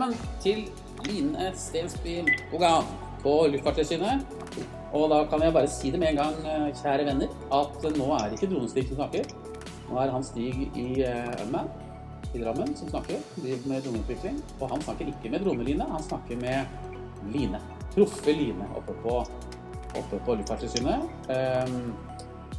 Velkommen 0.00 0.28
til 0.40 0.60
Line 1.04 1.50
Stensby 1.60 2.22
Bogan 2.48 2.86
på 3.20 3.32
Luftfartstilsynet. 3.52 4.22
Og 4.96 5.10
da 5.12 5.18
kan 5.28 5.42
jeg 5.44 5.52
bare 5.52 5.68
si 5.68 5.90
det 5.92 6.00
med 6.00 6.14
en 6.14 6.20
gang, 6.22 6.38
eh, 6.48 6.70
kjære 6.78 7.04
venner, 7.04 7.34
at 7.52 7.84
nå 7.98 8.06
er 8.16 8.30
det 8.30 8.38
ikke 8.38 8.48
Dronestig 8.54 8.86
som 8.88 8.96
snakker. 8.96 9.28
Nå 9.90 9.98
er 10.00 10.14
han 10.14 10.24
Stig 10.24 10.70
i 10.72 11.04
Unman 11.44 11.68
i 12.32 12.40
Drammen 12.40 12.72
som 12.76 12.88
snakker, 12.88 13.20
driver 13.36 13.68
med 13.68 13.82
droneutvikling. 13.82 14.40
Og 14.60 14.70
han 14.70 14.80
snakker 14.80 15.12
ikke 15.12 15.34
med 15.34 15.44
droneline, 15.44 15.90
han 15.92 16.02
snakker 16.02 16.40
med 16.40 16.64
Line. 17.34 17.60
Proffe 17.92 18.32
Line 18.32 18.72
oppe 18.76 18.96
på, 19.02 19.20
oppe 20.00 20.24
på 20.24 20.34
Luftfartstilsynet. 20.34 21.00
Um, 21.28 21.92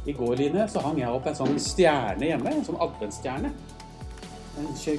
I 0.06 0.12
går, 0.12 0.36
Line, 0.36 0.68
så 0.68 0.78
hang 0.78 0.98
jeg 0.98 1.10
opp 1.10 1.26
en 1.26 1.42
sånn 1.42 1.58
stjerne 1.58 2.22
hjemme, 2.22 2.54
en 2.54 2.64
sånn 2.70 2.78
adventsstjerne. 2.78 3.50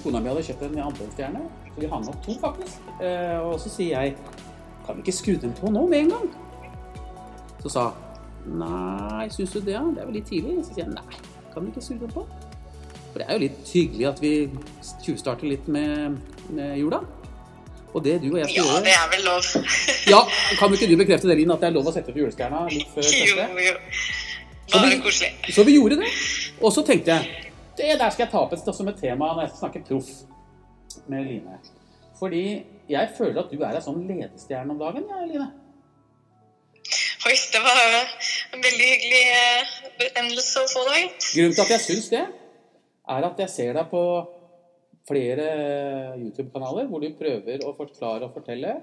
Kona 0.04 0.20
mi 0.20 0.32
hadde 0.32 0.44
kjøpt 0.48 0.64
en 0.66 0.80
adventsstjerne, 0.82 1.42
så 1.74 1.82
vi 1.84 1.90
hang 1.92 2.08
opp 2.10 2.24
to, 2.26 2.34
faktisk. 2.42 2.88
Eh, 3.02 3.38
og 3.44 3.60
så 3.62 3.70
sier 3.70 3.94
jeg 4.02 4.16
Kan 4.86 4.98
vi 4.98 5.04
ikke 5.06 5.14
skru 5.16 5.36
den 5.40 5.54
på 5.56 5.70
nå 5.72 5.86
med 5.88 6.00
en 6.06 6.10
gang? 6.16 6.26
Så 7.64 7.70
sa 7.72 7.84
Nei, 8.46 9.30
syns 9.32 9.54
du 9.56 9.62
det? 9.64 9.72
ja? 9.78 9.84
Det 9.96 10.02
er 10.04 10.10
vel 10.10 10.18
litt 10.18 10.28
tidlig? 10.28 10.58
Så 10.66 10.74
sier 10.76 10.84
jeg 10.84 10.92
nei, 10.98 11.20
kan 11.54 11.64
vi 11.64 11.72
ikke 11.72 11.84
skru 11.86 11.96
den 12.02 12.12
på? 12.12 12.26
For 13.14 13.22
det 13.22 13.28
er 13.30 13.38
jo 13.38 13.44
litt 13.46 13.70
hyggelig 13.72 14.08
at 14.10 14.20
vi 14.20 14.32
tjuvstarter 15.06 15.48
litt 15.48 15.68
med, 15.72 16.18
med 16.50 16.74
jula. 16.82 17.00
Og 17.94 18.02
det 18.04 18.18
du 18.24 18.32
og 18.34 18.40
jeg 18.42 18.50
skal 18.50 18.58
Ja, 18.58 18.66
gjøre 18.74 18.84
det 18.90 18.96
er 18.98 19.08
vel 19.14 19.24
lov. 19.30 19.48
Ja, 20.14 20.20
Kan 20.60 20.74
ikke 20.76 20.90
du 20.92 20.98
bekrefte 21.00 21.30
det, 21.30 21.38
Linn, 21.40 21.54
at 21.54 21.62
det 21.64 21.70
er 21.70 21.76
lov 21.78 21.88
å 21.88 21.94
sette 21.96 22.10
opp 22.12 22.18
julestjerna 22.20 22.66
litt 22.74 22.90
før 22.92 23.06
jo, 23.08 23.38
første? 23.38 23.48
jo. 23.54 23.70
jo. 23.70 23.78
Bare 24.74 25.00
koselig. 25.06 25.32
Så 25.54 25.64
vi 25.68 25.78
gjorde 25.78 26.00
det. 26.02 26.10
Og 26.60 26.74
så 26.74 26.84
tenkte 26.88 27.14
jeg 27.16 27.43
det 27.78 27.98
der 28.00 28.10
skal 28.10 28.26
jeg 28.26 28.32
ta 28.32 28.40
opp 28.44 28.54
et- 28.54 28.76
som 28.76 28.88
et 28.88 28.98
tema 28.98 29.34
når 29.34 29.42
jeg 29.42 29.50
skal 29.50 29.70
snakke 29.70 29.86
proff 29.88 30.10
med 31.08 31.26
Line. 31.26 31.60
Fordi 32.20 32.66
jeg 32.90 33.10
føler 33.18 33.40
at 33.44 33.52
du 33.52 33.62
er 33.64 33.76
ei 33.76 33.82
sånn 33.82 34.08
ledestjerne 34.08 34.72
om 34.72 34.80
dagen, 34.80 35.06
ja, 35.10 35.26
Line. 35.26 35.52
Oi, 37.26 37.36
det 37.54 37.62
var 37.64 37.78
en 38.54 38.62
veldig 38.62 38.88
hyggelig 38.92 39.24
endelse 39.32 39.92
benevnelse 40.00 40.60
å 40.60 40.72
få 40.74 40.82
deg. 40.90 41.14
Grunnen 41.34 41.56
til 41.56 41.64
at 41.64 41.70
jeg 41.70 41.84
syns 41.88 42.10
det, 42.12 42.24
er 43.08 43.24
at 43.30 43.38
jeg 43.40 43.50
ser 43.50 43.74
deg 43.74 43.90
på 43.90 44.02
flere 45.08 45.48
YouTube-kanaler 46.20 46.88
hvor 46.90 47.00
du 47.04 47.10
prøver 47.20 47.64
å 47.64 47.74
forklare 47.78 48.28
og 48.28 48.34
fortelle. 48.36 48.76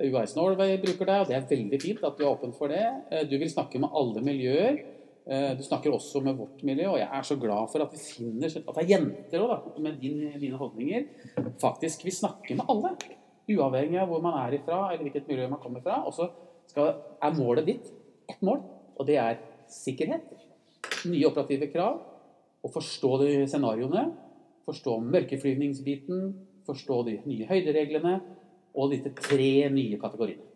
UiS 0.00 0.34
Norway 0.36 0.78
bruker 0.80 1.04
deg, 1.04 1.20
og 1.20 1.28
det 1.28 1.36
er 1.36 1.46
veldig 1.50 1.80
fint 1.82 2.04
at 2.08 2.16
du 2.16 2.24
er 2.24 2.30
åpen 2.32 2.54
for 2.56 2.72
det. 2.72 2.82
Eh, 3.12 3.24
Du 3.28 3.36
vil 3.38 3.50
snakke 3.52 3.78
med 3.78 3.90
alle 3.92 4.22
miljøer. 4.24 4.78
Eh, 5.26 5.54
Du 5.56 5.62
snakker 5.62 5.92
også 5.94 6.20
med 6.22 6.34
vårt 6.36 6.62
miljø, 6.66 6.88
og 6.90 6.98
jeg 6.98 7.08
er 7.12 7.22
så 7.22 7.36
glad 7.38 7.68
for 7.70 7.82
at 7.84 7.92
vi 7.92 7.98
finner 7.98 8.46
at 8.50 8.74
det 8.74 8.82
er 8.82 8.88
jenter 8.90 9.40
også, 9.44 9.78
med 9.82 10.00
din, 10.00 10.32
dine 10.40 10.56
holdninger, 10.58 11.04
faktisk 11.60 12.04
vi 12.04 12.10
snakker 12.10 12.56
med 12.58 12.64
alle. 12.68 12.96
Uavhengig 13.48 13.98
av 14.00 14.08
hvor 14.08 14.22
man 14.22 14.34
er 14.46 14.56
ifra, 14.58 14.92
eller 14.92 15.02
hvilket 15.06 15.28
miljø 15.28 15.48
man 15.48 15.60
kommer 15.62 15.82
fra. 15.82 16.00
Og 16.06 16.12
så 16.14 16.28
er 17.22 17.34
målet 17.38 17.66
ditt 17.66 17.90
ett 18.30 18.42
mål, 18.42 18.62
og 18.98 19.06
det 19.06 19.16
er 19.18 19.38
sikkerhet. 19.70 20.22
Nye 21.06 21.26
operative 21.26 21.70
krav. 21.72 22.00
Å 22.62 22.70
forstå 22.70 23.10
de 23.24 23.30
scenarioene. 23.50 24.04
Forstå 24.66 25.00
mørkeflyvningsbiten. 25.02 26.34
Forstå 26.66 27.00
de 27.08 27.16
nye 27.26 27.46
høydereglene. 27.50 28.20
Og 28.74 28.90
disse 28.94 29.10
tre 29.18 29.68
nye 29.74 29.98
kategoriene. 29.98 30.46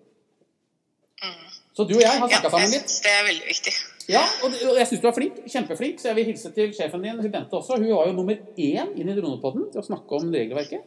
Så 1.76 1.84
du 1.84 1.94
og 1.96 2.00
jeg 2.00 2.08
har 2.08 2.18
snakka 2.22 2.42
Ja, 2.46 2.50
sammen 2.50 2.70
litt. 2.72 2.92
det 3.04 3.10
er 3.12 3.24
veldig 3.26 3.46
viktig. 3.50 3.72
Ja, 4.10 4.22
og, 4.46 4.54
jeg 4.78 4.86
syns 4.86 5.02
du 5.02 5.08
er 5.08 5.14
flink. 5.16 5.38
Kjempeflink. 5.50 6.00
Så 6.00 6.10
jeg 6.10 6.18
vil 6.18 6.28
hilse 6.30 6.52
til 6.54 6.74
sjefen 6.76 7.02
din, 7.02 7.22
Bente 7.32 7.58
også. 7.58 7.78
Hun 7.80 7.90
var 7.90 8.10
jo 8.10 8.16
nummer 8.16 8.36
én 8.38 8.92
inn 8.94 9.10
i 9.10 9.16
Dronepodden 9.16 9.70
til 9.72 9.82
å 9.82 9.86
snakke 9.86 10.20
om 10.20 10.30
regelverket. 10.34 10.84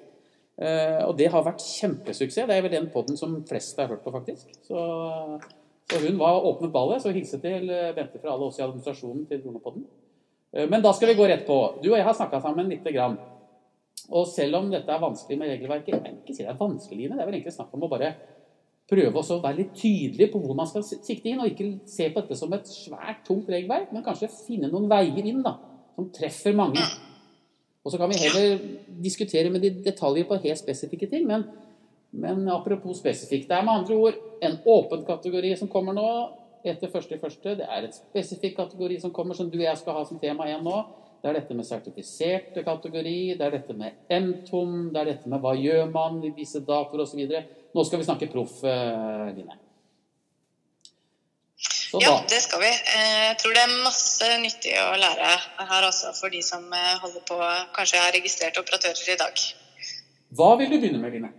Eh, 0.60 1.02
og 1.06 1.16
det 1.20 1.30
har 1.32 1.44
vært 1.44 1.64
kjempesuksess. 1.64 2.48
Det 2.48 2.56
er 2.56 2.64
vel 2.66 2.76
den 2.76 2.92
podden 2.94 3.20
som 3.20 3.38
flest 3.48 3.80
har 3.80 3.92
hørt 3.92 4.06
på, 4.06 4.14
faktisk. 4.16 4.54
Så, 4.68 4.84
så 5.92 6.04
hun 6.06 6.20
var 6.20 6.46
åpnet 6.48 6.74
ballet. 6.76 7.04
Så 7.04 7.16
hilse 7.16 7.42
til 7.44 7.68
eh, 7.72 7.92
Bente 7.98 8.22
fra 8.24 8.36
alle 8.36 8.48
oss 8.48 8.62
i 8.62 8.66
administrasjonen 8.66 9.28
til 9.28 9.44
Dronepodden. 9.44 9.84
Eh, 10.56 10.70
men 10.72 10.86
da 10.86 10.96
skal 10.96 11.12
vi 11.12 11.20
gå 11.20 11.28
rett 11.28 11.48
på. 11.48 11.60
Du 11.84 11.92
og 11.92 12.00
jeg 12.00 12.08
har 12.08 12.16
snakka 12.16 12.40
sammen 12.46 12.72
lite 12.72 12.96
grann. 12.96 13.20
Og 14.16 14.28
selv 14.32 14.62
om 14.62 14.72
dette 14.72 14.90
er 14.90 15.02
vanskelig 15.02 15.36
med 15.38 15.52
regelverket 15.52 15.92
Jeg 15.92 16.02
vil 16.02 16.20
ikke 16.24 16.34
si 16.34 16.46
det 16.46 16.54
er 16.54 16.58
vanskelig. 16.58 17.10
Det 17.12 17.20
er 17.20 17.28
vel 17.28 17.36
egentlig 17.36 17.54
snakk 17.54 17.76
om 17.76 17.84
å 17.86 17.92
bare 17.92 18.14
prøve 18.90 19.22
også 19.22 19.38
å 19.38 19.44
være 19.44 19.62
litt 19.62 19.76
tydelig 19.78 20.30
på 20.34 20.42
hvor 20.42 20.58
man 20.58 20.70
skal 20.70 20.86
sikte 20.86 21.30
inn, 21.30 21.42
og 21.44 21.52
ikke 21.52 21.70
se 21.90 22.10
på 22.10 22.24
dette 22.24 22.38
som 22.40 22.54
et 22.58 22.70
svært, 22.70 23.22
tungt 23.28 23.50
regelverk, 23.52 23.94
men 23.94 24.06
kanskje 24.06 24.32
finne 24.48 24.72
noen 24.72 24.90
veier 24.90 25.30
inn 25.30 25.44
da, 25.46 25.56
som 25.96 26.10
treffer 26.16 26.58
mange. 26.58 26.84
Og 27.86 27.94
så 27.94 28.00
kan 28.02 28.12
vi 28.12 28.20
heller 28.20 28.58
diskutere 29.02 29.52
med 29.54 29.64
de 29.64 29.72
detaljer 29.86 30.28
på 30.28 30.40
helt 30.44 30.62
spesifikke 30.62 31.10
ting, 31.12 31.28
men, 31.30 31.46
men 32.12 32.44
apropos 32.52 33.00
spesifikt. 33.00 33.48
Det 33.50 33.56
er 33.56 33.66
med 33.66 33.82
andre 33.82 34.00
ord 34.00 34.20
en 34.46 34.58
åpen 34.66 35.06
kategori 35.08 35.56
som 35.60 35.72
kommer 35.72 35.96
nå 35.96 36.10
etter 36.68 36.92
første 36.92 37.16
i 37.16 37.22
første. 37.22 37.56
Det 37.62 37.68
er 37.68 37.88
et 37.88 37.96
spesifikk 37.96 38.58
kategori 38.58 39.00
som 39.04 39.14
kommer, 39.16 39.38
som 39.38 39.50
du 39.50 39.58
og 39.62 39.68
jeg 39.68 39.80
skal 39.80 39.96
ha 39.96 40.04
som 40.08 40.20
tema 40.20 40.50
igjen 40.50 40.66
nå. 40.66 40.82
Det 41.20 41.30
er 41.30 41.36
dette 41.36 41.56
med 41.56 41.68
sertifiserte 41.68 42.64
kategori, 42.64 43.36
det 43.36 43.44
er 43.44 43.56
dette 43.58 43.76
med 43.76 43.98
MTOM, 44.08 44.76
det 44.94 45.02
er 45.02 45.10
dette 45.14 45.32
med 45.32 45.42
hva 45.44 45.52
gjør 45.60 45.90
man 45.92 46.22
i 46.24 46.32
disse 46.36 46.62
datoer 46.64 47.04
osv. 47.04 47.34
Nå 47.76 47.86
skal 47.86 48.02
vi 48.02 48.06
snakke 48.08 48.30
proff, 48.32 48.64
eh, 48.64 49.26
Line. 49.38 49.58
Ja, 52.00 52.24
det 52.30 52.42
skal 52.42 52.62
vi. 52.62 52.70
Eh, 52.70 53.28
Jeg 53.30 53.38
tror 53.42 53.54
det 53.54 53.62
er 53.64 53.84
masse 53.84 54.30
nyttig 54.42 54.74
å 54.78 54.96
lære 54.98 55.30
her 55.72 55.88
også 55.88 56.14
for 56.20 56.30
de 56.30 56.42
som 56.46 56.66
eh, 56.74 56.96
holder 57.02 57.22
på 57.26 57.38
kanskje 57.76 58.02
er 58.02 58.16
registrerte 58.18 58.62
operatører 58.62 59.14
i 59.14 59.20
dag. 59.22 59.44
hva 60.38 60.56
vil 60.58 60.70
du 60.70 60.80
begynne 60.80 61.02
med, 61.02 61.14
Line? 61.14 61.32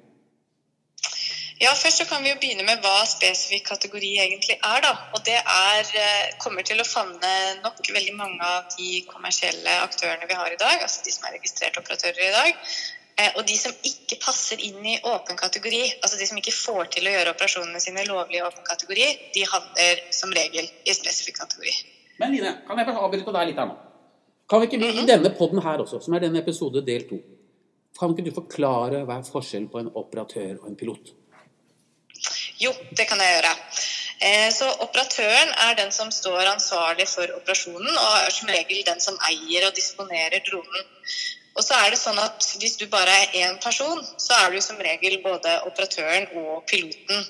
Ja, 1.60 1.74
Først 1.76 1.98
så 2.00 2.06
kan 2.08 2.22
vi 2.24 2.30
jo 2.30 2.38
begynne 2.41 2.64
med 2.64 2.80
hva 2.80 3.04
spesifikk 3.06 3.66
kategori 3.68 4.14
egentlig 4.22 4.56
er. 4.56 4.80
da. 4.80 4.94
Og 5.14 5.24
Det 5.24 5.36
er, 5.36 6.30
kommer 6.38 6.62
til 6.62 6.80
å 6.80 6.86
favne 6.88 7.32
nok 7.62 7.82
veldig 7.92 8.14
mange 8.16 8.41
av 8.41 8.64
de 8.78 9.02
kommersielle 9.10 9.74
aktørene 9.84 10.26
vi 10.30 10.38
har 10.41 10.50
i 10.50 10.56
dag. 10.56 10.80
Altså 10.80 11.04
de 11.04 11.12
som 11.12 11.28
er 11.28 11.36
registrerte 11.36 11.82
operatører 11.82 12.22
i 12.28 12.32
dag. 12.32 12.64
Eh, 13.20 13.32
Og 13.36 13.44
de 13.47 13.56
som 13.58 13.75
ikke 13.84 14.16
passer 14.22 14.60
inn 14.64 14.81
i 14.86 14.97
åpen 15.04 15.36
kategori, 15.36 15.82
altså 16.00 16.19
de 16.20 16.28
som 16.28 16.38
ikke 16.41 16.54
får 16.56 16.91
til 16.94 17.08
å 17.08 17.14
gjøre 17.14 17.34
operasjonene 17.34 17.82
sine 17.82 18.04
lovlige 18.08 18.41
i 18.41 18.47
åpen 18.47 18.64
kategori, 18.64 19.08
de 19.34 19.44
havner 19.50 20.00
som 20.14 20.32
regel 20.36 20.70
i 20.84 20.97
spesifikk 20.97 21.42
kategori. 21.42 21.75
Men 22.20 22.34
Line, 22.36 22.54
kan 22.69 22.80
jeg 22.80 22.97
avbryte 22.97 23.34
deg 23.36 23.50
litt 23.50 23.60
her 23.60 23.69
nå? 23.69 23.76
Kan 24.50 24.62
vi 24.62 24.66
ikke 24.70 24.88
i 25.03 25.06
denne 25.06 25.30
podden 25.36 25.62
her 25.62 25.82
også, 25.84 26.00
som 26.03 26.16
er 26.16 26.25
denne 26.25 26.41
episode 26.42 26.82
del 26.86 27.06
to, 27.09 27.20
kan 27.98 28.12
ikke 28.14 28.26
du 28.26 28.34
forklare 28.34 29.04
hva 29.06 29.19
er 29.20 29.26
forskjellen 29.28 29.69
på 29.70 29.80
en 29.82 29.91
operatør 30.00 30.62
og 30.62 30.69
en 30.70 30.78
pilot? 30.78 31.12
Jo, 32.60 32.72
det 32.97 33.06
kan 33.09 33.20
jeg 33.20 33.36
gjøre. 33.36 33.53
Eh, 34.20 34.48
Så 34.53 34.69
Operatøren 34.84 35.53
er 35.66 35.76
den 35.78 35.92
som 35.92 36.10
står 36.12 36.50
ansvarlig 36.50 37.06
for 37.09 37.30
operasjonen, 37.36 37.88
og 37.88 38.16
er 38.26 38.34
som 38.36 38.48
regel 38.53 38.82
den 38.84 39.00
som 39.00 39.16
eier 39.28 39.69
og 39.69 39.76
disponerer 39.76 40.42
dronen. 40.48 40.88
Og 41.59 41.65
så 41.66 41.77
er 41.83 41.91
det 41.93 41.99
sånn 41.99 42.19
at 42.22 42.47
Hvis 42.61 42.77
du 42.81 42.87
bare 42.93 43.11
er 43.22 43.37
én 43.43 43.56
person, 43.62 44.00
så 44.16 44.37
er 44.44 44.55
du 44.55 44.61
som 44.65 44.78
regel 44.81 45.19
både 45.25 45.56
operatøren 45.69 46.28
og 46.41 46.65
piloten. 46.71 47.25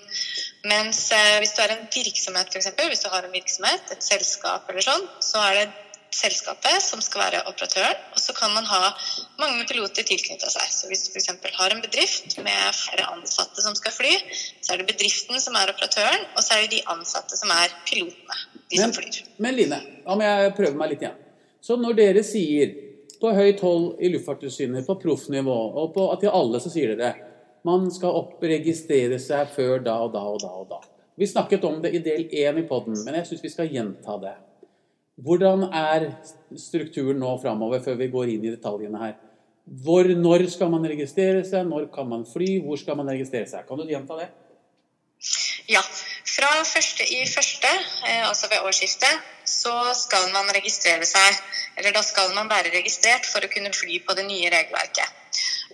Mens 0.69 1.07
eh, 1.17 1.37
hvis 1.41 1.55
du 1.57 1.63
er 1.65 1.77
en 1.77 1.87
virksomhet, 1.93 2.51
f.eks., 2.53 2.73
hvis 2.77 3.05
du 3.05 3.09
har 3.13 3.25
en 3.25 3.33
virksomhet, 3.33 3.95
et 3.95 4.05
selskap 4.05 4.69
eller 4.69 4.85
sånn, 4.85 5.07
så 5.25 5.41
er 5.49 5.61
det 5.61 5.69
selskapet 6.11 6.83
som 6.83 7.01
skal 7.05 7.23
være 7.23 7.43
operatøren, 7.49 7.99
og 8.15 8.19
så 8.19 8.35
kan 8.35 8.53
man 8.55 8.67
ha 8.67 8.91
mange 9.39 9.65
piloter 9.71 10.05
tilknyttet 10.07 10.53
seg. 10.53 10.67
Så 10.75 10.91
hvis 10.91 11.07
du 11.07 11.15
f.eks. 11.15 11.31
har 11.57 11.75
en 11.75 11.83
bedrift 11.85 12.37
med 12.43 12.77
flere 12.77 13.07
ansatte 13.15 13.63
som 13.65 13.77
skal 13.79 13.95
fly, 13.95 14.13
så 14.61 14.75
er 14.75 14.83
det 14.83 14.91
bedriften 14.91 15.41
som 15.43 15.57
er 15.61 15.73
operatøren, 15.73 16.27
og 16.35 16.45
så 16.45 16.57
er 16.57 16.67
det 16.67 16.79
de 16.79 16.85
ansatte 16.93 17.39
som 17.39 17.53
er 17.55 17.73
pilotene. 17.89 18.39
De 18.71 18.83
som 18.83 18.95
flyr. 18.95 19.23
men 19.39 19.57
Line, 19.57 19.81
må 20.07 20.23
jeg 20.27 20.55
prøve 20.59 20.79
meg 20.79 20.95
litt 20.95 21.07
igjen. 21.07 21.19
Så 21.65 21.77
når 21.79 21.97
dere 21.99 22.23
sier 22.27 22.90
på 23.21 23.33
høyt 23.37 23.61
hold 23.65 24.01
i 24.01 24.11
Luftfartstilsynet, 24.15 24.87
på 24.87 24.97
proffnivå, 25.03 25.57
og 25.83 25.93
på, 25.95 26.07
til 26.21 26.33
alle 26.33 26.61
så 26.63 26.73
sier 26.73 26.97
dere 26.97 27.31
man 27.67 27.91
skal 27.93 28.17
oppregistrere 28.17 29.19
seg 29.21 29.51
før 29.53 29.83
da 29.85 29.99
og 30.07 30.15
da 30.15 30.23
og 30.25 30.39
da 30.41 30.53
og 30.63 30.69
da. 30.71 30.79
Vi 31.21 31.29
snakket 31.29 31.65
om 31.69 31.81
det 31.83 31.93
i 31.93 32.01
del 32.05 32.23
én 32.33 32.63
i 32.63 32.69
podden, 32.69 32.97
men 33.05 33.19
jeg 33.19 33.29
syns 33.29 33.43
vi 33.45 33.53
skal 33.53 33.69
gjenta 33.69 34.17
det. 34.23 34.37
Hvordan 35.21 35.67
er 35.69 36.07
strukturen 36.57 37.21
nå 37.21 37.35
framover, 37.43 37.83
før 37.85 37.99
vi 38.01 38.09
går 38.13 38.33
inn 38.33 38.47
i 38.47 38.55
detaljene 38.55 39.03
her? 39.03 39.19
Hvor, 39.85 40.09
når 40.09 40.47
skal 40.51 40.71
man 40.73 40.89
registrere 40.89 41.43
seg? 41.45 41.69
Når 41.69 41.91
kan 41.93 42.09
man 42.09 42.25
fly? 42.27 42.55
Hvor 42.65 42.81
skal 42.81 42.97
man 42.99 43.13
registrere 43.13 43.47
seg? 43.51 43.67
Kan 43.69 43.79
du 43.79 43.85
gjenta 43.91 44.17
det? 44.23 44.31
Ja. 45.69 45.83
Fra 46.41 46.63
første 46.65 47.05
i 47.05 47.27
første, 47.29 47.69
eh, 48.09 48.29
altså 48.29 48.49
ved 48.49 48.63
årsskiftet, 48.65 49.25
så 49.45 49.75
skal 49.95 50.31
man 50.33 50.49
registrere 50.57 51.05
seg, 51.05 51.37
eller 51.77 51.93
da 51.93 52.01
skal 52.03 52.33
man 52.33 52.49
være 52.49 52.73
registrert 52.73 53.29
for 53.29 53.45
å 53.45 53.51
kunne 53.53 53.73
fly 53.77 53.99
på 54.07 54.17
det 54.17 54.25
nye 54.25 54.49
regelverket. 54.55 55.19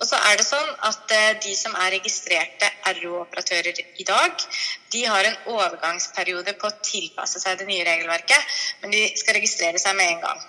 Og 0.00 0.08
så 0.08 0.18
er 0.26 0.40
det 0.40 0.46
sånn 0.48 0.72
at 0.88 1.14
eh, 1.14 1.28
De 1.44 1.54
som 1.54 1.76
er 1.84 1.94
registrerte 1.94 2.72
RO-operatører 2.98 3.78
i 3.78 4.08
dag, 4.10 4.42
de 4.90 5.04
har 5.06 5.30
en 5.30 5.38
overgangsperiode 5.54 6.56
på 6.58 6.66
å 6.66 6.78
tilpasse 6.82 7.44
seg 7.44 7.62
det 7.62 7.70
nye 7.70 7.86
regelverket, 7.86 8.58
men 8.82 8.96
de 8.96 9.06
skal 9.14 9.38
registrere 9.38 9.78
seg 9.78 9.94
med 9.94 10.16
en 10.16 10.24
gang. 10.26 10.46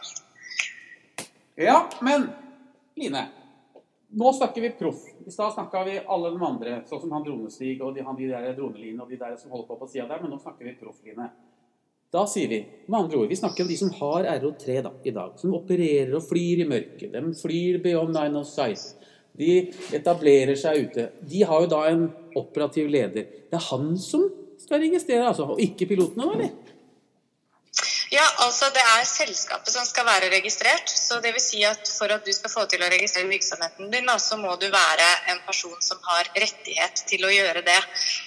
Ja, 1.61 1.81
men 2.01 2.31
Line. 2.97 3.27
Nå 4.09 4.33
snakker 4.33 4.61
vi 4.61 4.69
proff. 4.69 5.03
I 5.25 5.31
stad 5.31 5.53
snakka 5.53 5.83
vi 5.83 5.97
alle 5.99 6.29
de 6.31 6.45
andre, 6.45 6.77
sånn 6.87 7.01
som 7.01 7.11
han 7.11 7.25
Dronestig 7.25 7.75
og 7.83 7.91
de, 7.95 8.05
han, 8.07 8.15
de 8.15 8.29
der 8.31 8.53
droneline 8.55 9.03
og 9.03 9.11
de 9.11 9.19
der 9.19 9.35
som 9.39 9.51
holder 9.51 9.67
på 9.67 9.79
på 9.81 9.89
sida 9.91 10.07
der, 10.07 10.21
men 10.23 10.31
nå 10.31 10.39
snakker 10.39 10.67
vi 10.67 10.77
proffline. 10.79 11.27
Da 12.13 12.23
sier 12.31 12.47
vi 12.47 12.61
med 12.87 13.01
andre 13.01 13.19
ord, 13.19 13.27
vi 13.27 13.35
snakker 13.35 13.65
om 13.65 13.71
de 13.71 13.75
som 13.75 13.91
har 13.97 14.29
RO3 14.39 14.77
da, 14.85 14.93
i 15.03 15.11
dag, 15.11 15.35
som 15.41 15.57
opererer 15.57 16.13
og 16.15 16.23
flyr 16.23 16.63
i 16.63 16.69
mørket. 16.69 17.11
De 17.11 17.33
flyr 17.35 17.81
beyond 17.83 18.15
nine 18.15 18.39
of 18.39 18.47
size. 18.47 18.95
De 19.37 19.57
etablerer 19.93 20.55
seg 20.57 20.87
ute. 20.87 21.09
De 21.27 21.43
har 21.45 21.65
jo 21.65 21.69
da 21.75 21.81
en 21.91 22.07
operativ 22.39 22.87
leder. 22.89 23.27
Det 23.51 23.59
er 23.59 23.67
han 23.67 23.91
som 23.99 24.23
skal 24.57 24.81
registrere, 24.85 25.27
altså, 25.27 25.51
og 25.51 25.59
ikke 25.61 25.89
pilotene, 25.91 26.25
da, 26.25 26.37
eller? 26.39 26.76
Ja, 28.09 28.23
altså 28.45 28.69
det 28.71 28.79
er 28.79 29.03
selskapet 29.03 29.73
som 29.73 29.83
skal 29.85 30.05
være 30.07 30.29
registrert. 30.31 30.89
så 30.89 31.19
det 31.23 31.33
vil 31.35 31.43
si 31.43 31.63
at 31.67 31.89
For 31.97 32.11
at 32.13 32.23
du 32.25 32.31
skal 32.31 32.51
få 32.51 32.63
til 32.71 32.83
å 32.83 32.89
registrere 32.91 33.27
virksomheten 33.27 33.91
din, 33.91 34.07
så 34.19 34.37
må 34.39 34.55
du 34.55 34.67
være 34.71 35.07
en 35.33 35.41
person 35.47 35.75
som 35.81 35.99
har 36.07 36.29
rettighet 36.35 37.03
til 37.09 37.25
å 37.25 37.31
gjøre 37.33 37.63
det. 37.67 37.79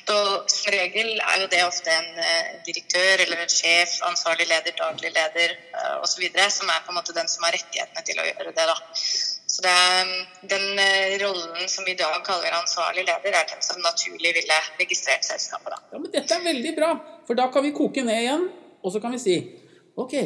Så 0.06 0.18
Som 0.52 0.72
regel 0.74 1.16
er 1.16 1.40
jo 1.40 1.48
det 1.48 1.62
ofte 1.64 1.90
en 1.94 2.20
eh, 2.20 2.60
direktør 2.66 3.24
eller 3.24 3.44
en 3.44 3.52
sjef, 3.52 3.96
ansvarlig 4.04 4.48
leder, 4.50 4.76
daglig 4.76 5.12
leder 5.14 5.56
uh, 5.72 6.02
osv. 6.04 6.28
som 6.28 6.68
er 6.68 6.84
på 6.84 6.92
en 6.92 6.98
måte 6.98 7.16
den 7.16 7.28
som 7.28 7.44
har 7.46 7.56
rettighetene 7.56 8.04
til 8.04 8.20
å 8.20 8.26
gjøre 8.28 8.52
det. 8.52 8.66
da. 8.72 8.76
Så 9.50 9.64
det 9.64 9.72
er, 9.72 10.12
Den 10.52 10.66
uh, 10.76 11.16
rollen 11.24 11.68
som 11.72 11.88
vi 11.88 11.96
i 11.96 12.00
dag 12.02 12.20
kaller 12.26 12.58
ansvarlig 12.58 13.06
leder, 13.08 13.32
er 13.32 13.48
den 13.48 13.64
som 13.64 13.80
naturlig 13.80 14.34
ville 14.36 14.60
registrert 14.82 15.24
selskapet. 15.24 15.72
da. 15.72 15.80
Ja, 15.94 16.04
men 16.04 16.12
Dette 16.12 16.36
er 16.36 16.44
veldig 16.44 16.76
bra, 16.76 16.92
for 17.26 17.40
da 17.40 17.48
kan 17.48 17.64
vi 17.64 17.72
koke 17.72 18.04
ned 18.04 18.26
igjen, 18.26 18.48
og 18.84 18.92
så 18.92 19.00
kan 19.00 19.16
vi 19.16 19.24
si 19.24 19.40
Ok, 20.00 20.16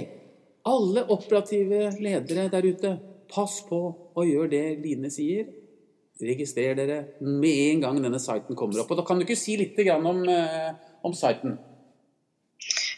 alle 0.71 1.05
operative 1.11 1.91
ledere 1.99 2.47
der 2.53 2.71
ute, 2.71 2.95
pass 3.35 3.59
på 3.67 3.81
å 4.15 4.25
gjøre 4.27 4.53
det 4.53 4.65
Line 4.85 5.11
sier. 5.13 5.49
Registrer 6.23 6.77
dere 6.79 6.99
med 7.21 7.73
en 7.73 7.81
gang 7.83 8.01
denne 8.03 8.21
siten 8.23 8.55
kommer 8.55 8.85
opp. 8.85 8.93
Og 8.95 9.01
da 9.01 9.07
kan 9.07 9.19
du 9.19 9.27
ikke 9.27 9.39
si 9.39 9.57
litt 9.59 9.81
om, 9.97 10.23
eh, 10.31 10.71
om 11.03 11.17
siten? 11.17 11.59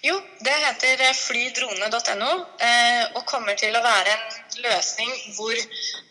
Jo, 0.05 0.19
det 0.45 0.53
heter 0.53 1.01
eh, 1.09 1.17
flydrone.no 1.17 2.33
eh, 2.69 3.05
og 3.17 3.25
kommer 3.27 3.57
til 3.59 3.75
å 3.75 3.83
være 3.83 4.13
en 4.13 4.61
løsning 4.67 5.11
hvor 5.39 5.57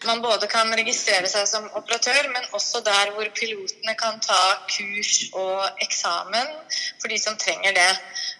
man 0.07 0.23
både 0.25 0.49
kan 0.51 0.73
registrere 0.75 1.29
seg 1.29 1.45
som 1.47 1.69
operatør, 1.77 2.27
men 2.33 2.49
også 2.57 2.81
der 2.85 3.13
hvor 3.15 3.29
pilotene 3.37 3.95
kan 3.99 4.19
ta 4.25 4.41
kurs 4.67 5.29
og 5.37 5.85
eksamen 5.85 6.51
for 6.73 7.13
de 7.13 7.21
som 7.21 7.37
trenger 7.39 7.77
det. 7.77 7.91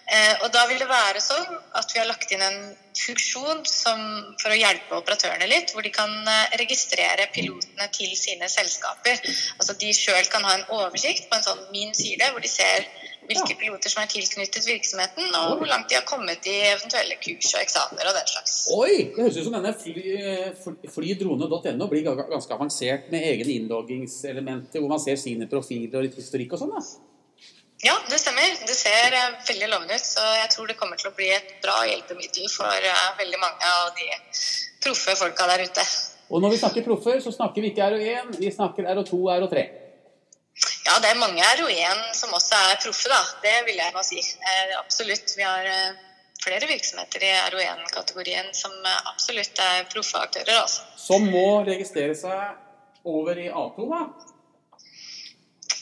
Eh, 0.06 0.34
og 0.44 0.52
da 0.54 0.66
vil 0.70 0.78
det 0.78 0.86
være 0.86 1.22
sånn 1.22 1.56
at 1.74 1.90
vi 1.90 1.98
har 1.98 2.06
lagt 2.06 2.30
inn 2.30 2.42
en 2.46 2.60
funksjon 2.96 3.64
som, 3.66 3.98
for 4.40 4.54
å 4.54 4.58
hjelpe 4.58 5.00
operatørene 5.00 5.48
litt, 5.50 5.72
hvor 5.74 5.82
de 5.82 5.90
kan 5.94 6.12
registrere 6.60 7.26
pilotene 7.34 7.88
til 7.94 8.14
sine 8.18 8.48
selskaper. 8.50 9.18
Altså 9.58 9.74
de 9.80 9.90
sjøl 9.96 10.30
kan 10.32 10.46
ha 10.46 10.54
en 10.56 10.64
oversikt 10.78 11.26
på 11.30 11.38
en 11.38 11.44
sånn 11.44 11.66
min 11.74 11.92
side, 11.96 12.30
hvor 12.32 12.44
de 12.44 12.50
ser 12.50 12.86
hvilke 13.26 13.56
piloter 13.58 13.90
som 13.90 14.02
er 14.02 14.10
tilknyttet 14.10 14.66
virksomheten, 14.68 15.28
og 15.40 15.58
hvor 15.60 15.70
langt 15.70 15.90
de 15.90 15.98
har 15.98 16.06
kommet 16.08 16.46
i 16.46 16.54
eventuelle 16.70 17.18
kurs 17.22 17.50
og 17.54 17.62
eksamener 17.62 18.10
og 18.10 18.18
den 18.18 18.30
slags. 18.30 18.54
Oi! 18.76 18.94
Det 19.16 19.24
høres 19.24 19.40
ut 19.40 19.48
som 19.48 19.56
denne 19.58 19.74
flydrone.no 20.94 21.58
fly 21.66 21.90
blir 21.90 22.06
ganske 22.06 22.54
avansert 22.54 23.10
med 23.12 23.26
egne 23.32 23.58
innloggingselementer, 23.58 24.80
hvor 24.80 24.94
man 24.94 25.02
ser 25.02 25.18
sine 25.20 25.50
profiler 25.50 26.00
og 26.00 26.08
litt 26.08 26.18
historikk 26.20 26.56
og 26.56 26.62
sånn. 26.62 26.74
da. 26.76 26.84
Ja, 27.84 27.96
det 28.08 28.18
stemmer. 28.22 28.54
Det 28.66 28.74
ser 28.76 29.12
uh, 29.12 29.36
veldig 29.48 29.68
lovende 29.68 29.98
ut. 29.98 30.06
Så 30.08 30.24
jeg 30.40 30.50
tror 30.54 30.70
det 30.70 30.78
kommer 30.80 31.00
til 31.00 31.10
å 31.10 31.16
bli 31.16 31.28
et 31.34 31.56
bra 31.64 31.76
hjelpemiddel 31.88 32.48
for 32.52 32.90
uh, 32.90 33.08
veldig 33.20 33.40
mange 33.42 33.72
av 33.80 33.90
de 33.98 34.08
proffe 34.84 35.16
folka 35.18 35.48
der 35.52 35.66
ute. 35.68 35.84
Og 36.30 36.42
når 36.42 36.56
vi 36.56 36.60
snakker 36.62 36.86
proffer, 36.86 37.20
så 37.22 37.32
snakker 37.34 37.62
vi 37.62 37.70
ikke 37.70 37.90
RO1, 37.92 38.38
vi 38.40 38.50
snakker 38.50 38.88
RO2 38.96 39.18
og 39.20 39.44
RO3. 39.44 39.66
Ja, 40.86 40.96
det 41.02 41.12
er 41.12 41.20
mange 41.20 41.44
RO1 41.58 42.02
som 42.16 42.34
også 42.34 42.58
er 42.70 42.78
proffe, 42.82 43.10
da. 43.12 43.20
Det 43.44 43.56
vil 43.68 43.78
jeg 43.78 43.94
nå 43.94 44.02
si. 44.06 44.18
Eh, 44.22 44.74
absolutt. 44.78 45.34
Vi 45.36 45.44
har 45.44 45.68
eh, 45.70 45.98
flere 46.42 46.68
virksomheter 46.70 47.26
i 47.26 47.32
RO1-kategorien 47.52 48.48
som 48.56 48.72
eh, 48.72 49.02
absolutt 49.12 49.60
er 49.62 49.84
proffe 49.92 50.22
aktører. 50.22 50.62
Altså. 50.62 50.86
Som 50.98 51.28
må 51.30 51.62
registrere 51.66 52.16
seg 52.18 53.06
over 53.06 53.38
i 53.38 53.50
A2, 53.50 53.86
da? 53.92 54.02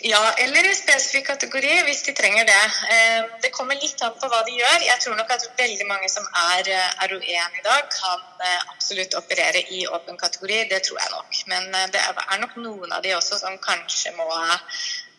Ja, 0.04 0.20
eller 0.44 0.66
i 0.68 0.74
spesifikk 0.76 1.30
kategori 1.30 1.78
hvis 1.86 2.02
de 2.04 2.12
trenger 2.12 2.44
det. 2.44 2.64
Eh, 2.92 3.22
det 3.40 3.50
kommer 3.56 3.78
litt 3.80 4.02
an 4.04 4.12
på 4.20 4.28
hva 4.28 4.42
de 4.44 4.58
gjør. 4.58 4.82
Jeg 4.84 5.00
tror 5.00 5.16
nok 5.16 5.32
at 5.32 5.46
veldig 5.56 5.86
mange 5.88 6.10
som 6.12 6.26
er 6.40 6.68
eh, 6.74 7.06
RO1 7.08 7.56
i 7.56 7.64
dag, 7.64 7.88
kan 7.88 8.44
eh, 8.44 8.66
absolutt 8.74 9.16
operere 9.16 9.62
i 9.72 9.86
åpen 9.88 10.20
kategori. 10.20 10.60
Det 10.74 10.82
tror 10.84 11.00
jeg 11.00 11.14
nok. 11.14 11.40
Men 11.54 11.72
det 11.94 12.04
er 12.04 12.42
nok 12.42 12.60
noen 12.60 12.92
av 12.92 13.00
de 13.06 13.16
også 13.16 13.40
som 13.40 13.56
kanskje 13.64 14.12
må, 14.20 14.28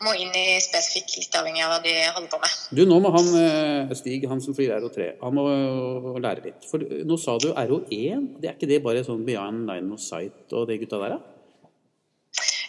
må 0.05 0.13
inn 0.21 0.37
i 0.37 0.61
spesifikk, 0.61 1.17
litt 1.17 1.41
avhengig 1.41 1.65
av 1.65 1.73
hva 1.73 1.81
de 1.81 1.97
holder 2.05 2.31
på 2.35 2.45
med. 2.45 2.61
Du, 2.77 2.85
Nå 2.85 3.01
må 3.01 3.17
han 3.17 3.97
Stig, 3.97 4.29
han 4.29 4.43
som 4.43 4.53
flyr 4.53 4.77
RO3, 4.83 5.15
han 5.23 5.39
må 5.39 5.47
lære 6.21 6.51
litt. 6.51 6.69
For 6.69 6.85
nå 6.85 7.17
sa 7.17 7.39
du 7.41 7.55
RO1. 7.55 8.35
Det 8.37 8.53
er 8.53 8.59
ikke 8.59 8.69
det 8.69 8.83
bare 8.85 9.01
sånn 9.07 9.25
Beyond 9.25 9.65
Line 9.65 9.97
of 9.97 10.05
Sight 10.05 10.53
og 10.53 10.69
det 10.69 10.83
gutta 10.85 11.01
der, 11.01 11.17
da? 11.17 11.34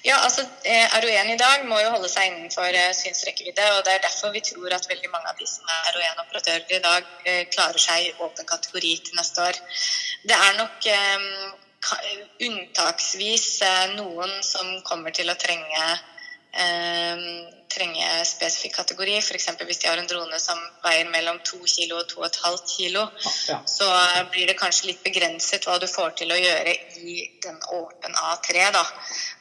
Ja, 0.06 0.20
altså 0.22 0.44
eh, 0.62 0.92
RO1 1.02 1.32
i 1.32 1.38
dag 1.40 1.64
må 1.66 1.80
jo 1.82 1.90
holde 1.90 2.08
seg 2.10 2.28
innenfor 2.28 2.68
eh, 2.78 2.92
synsrekkevidde. 2.94 3.64
og 3.74 3.80
Det 3.86 3.94
er 3.96 4.04
derfor 4.04 4.30
vi 4.34 4.42
tror 4.48 4.76
at 4.76 4.86
veldig 4.86 5.10
mange 5.10 5.32
av 5.32 5.40
de 5.40 5.48
som 5.50 5.66
er 5.66 5.96
RO1-operatører 5.96 6.74
i 6.76 6.82
dag, 6.84 7.08
eh, 7.26 7.40
klarer 7.50 7.82
seg 7.82 8.04
i 8.04 8.12
åpen 8.22 8.46
kategori 8.46 8.92
til 9.08 9.18
neste 9.18 9.48
år. 9.48 9.58
Det 10.22 10.36
er 10.36 10.60
nok 10.60 10.86
unntaksvis 12.46 13.48
noen 13.94 14.32
som 14.46 14.70
kommer 14.86 15.14
til 15.14 15.30
å 15.30 15.36
trenge 15.38 15.82
trenge 17.76 18.24
spesifikk 18.24 18.74
kategori. 18.78 19.16
F.eks. 19.20 19.48
hvis 19.68 19.80
de 19.82 19.88
har 19.90 19.98
en 20.00 20.08
drone 20.08 20.38
som 20.40 20.58
veier 20.84 21.08
mellom 21.12 21.38
2 21.44 21.58
kg 21.62 21.92
og 21.98 22.04
2,5 22.12 22.56
kg, 22.70 22.96
ja. 23.50 23.58
så 23.68 23.86
blir 24.32 24.46
det 24.48 24.56
kanskje 24.60 24.88
litt 24.90 25.02
begrenset 25.04 25.66
hva 25.66 25.76
du 25.82 25.86
får 25.90 26.10
til 26.22 26.28
å 26.32 26.38
gjøre 26.40 26.72
i 27.02 27.16
den 27.44 27.58
åpen 27.76 28.12
A3. 28.32 28.46
da. 28.76 28.84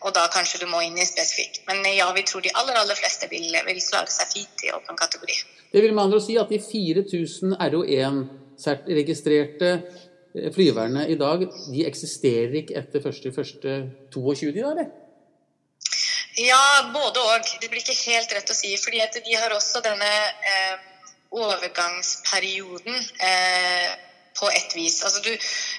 Og 0.06 0.10
da 0.18 0.24
kanskje 0.34 0.62
du 0.64 0.68
må 0.72 0.80
inn 0.86 0.98
i 1.00 1.06
spesifikk. 1.08 1.54
Men 1.70 1.78
ja, 1.96 2.08
vi 2.16 2.24
tror 2.28 2.42
de 2.46 2.56
aller 2.56 2.76
aller 2.82 2.98
fleste 3.00 3.26
vil, 3.32 3.48
vil 3.68 3.82
klare 3.86 4.12
seg 4.12 4.26
fint 4.34 4.58
i 4.68 4.74
åpen 4.76 4.96
kategori. 5.00 5.38
Det 5.72 5.80
vil 5.84 5.94
med 5.96 6.04
andre 6.08 6.22
si 6.24 6.34
at 6.40 6.50
de 6.52 6.60
4000 6.62 7.56
RO1-registrerte 7.72 9.70
eh, 9.76 10.52
flyverne 10.56 11.02
i 11.12 11.18
dag, 11.20 11.40
de 11.72 11.82
eksisterer 11.88 12.54
ikke 12.62 12.78
etter 12.80 13.00
1.1.22, 13.00 14.60
da, 14.60 14.72
eller? 14.72 15.05
Ja, 16.38 16.92
både 16.94 17.22
og. 17.24 17.54
Det 17.62 17.70
blir 17.72 17.80
ikke 17.80 18.12
helt 18.12 18.34
rett 18.36 18.50
å 18.52 18.58
si. 18.58 18.74
fordi 18.82 19.00
at 19.04 19.16
de 19.24 19.38
har 19.40 19.54
også 19.56 19.82
denne 19.86 20.12
eh, 20.52 20.76
overgangsperioden 21.32 22.98
eh, 23.30 23.94
på 24.36 24.50
et 24.52 24.76
vis. 24.76 25.02
Altså 25.04 25.22
Du 25.24 25.32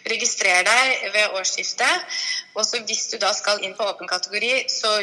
registrerer 0.09 0.65
deg 0.65 1.13
ved 1.13 1.37
årsskiftet, 1.37 2.17
og 2.55 2.65
så 2.65 2.81
hvis 2.89 3.07
du 3.13 3.19
da 3.21 3.33
skal 3.37 3.61
inn 3.65 3.77
på 3.77 3.85
åpen 3.85 4.09
kategori, 4.09 4.65
så 4.73 4.97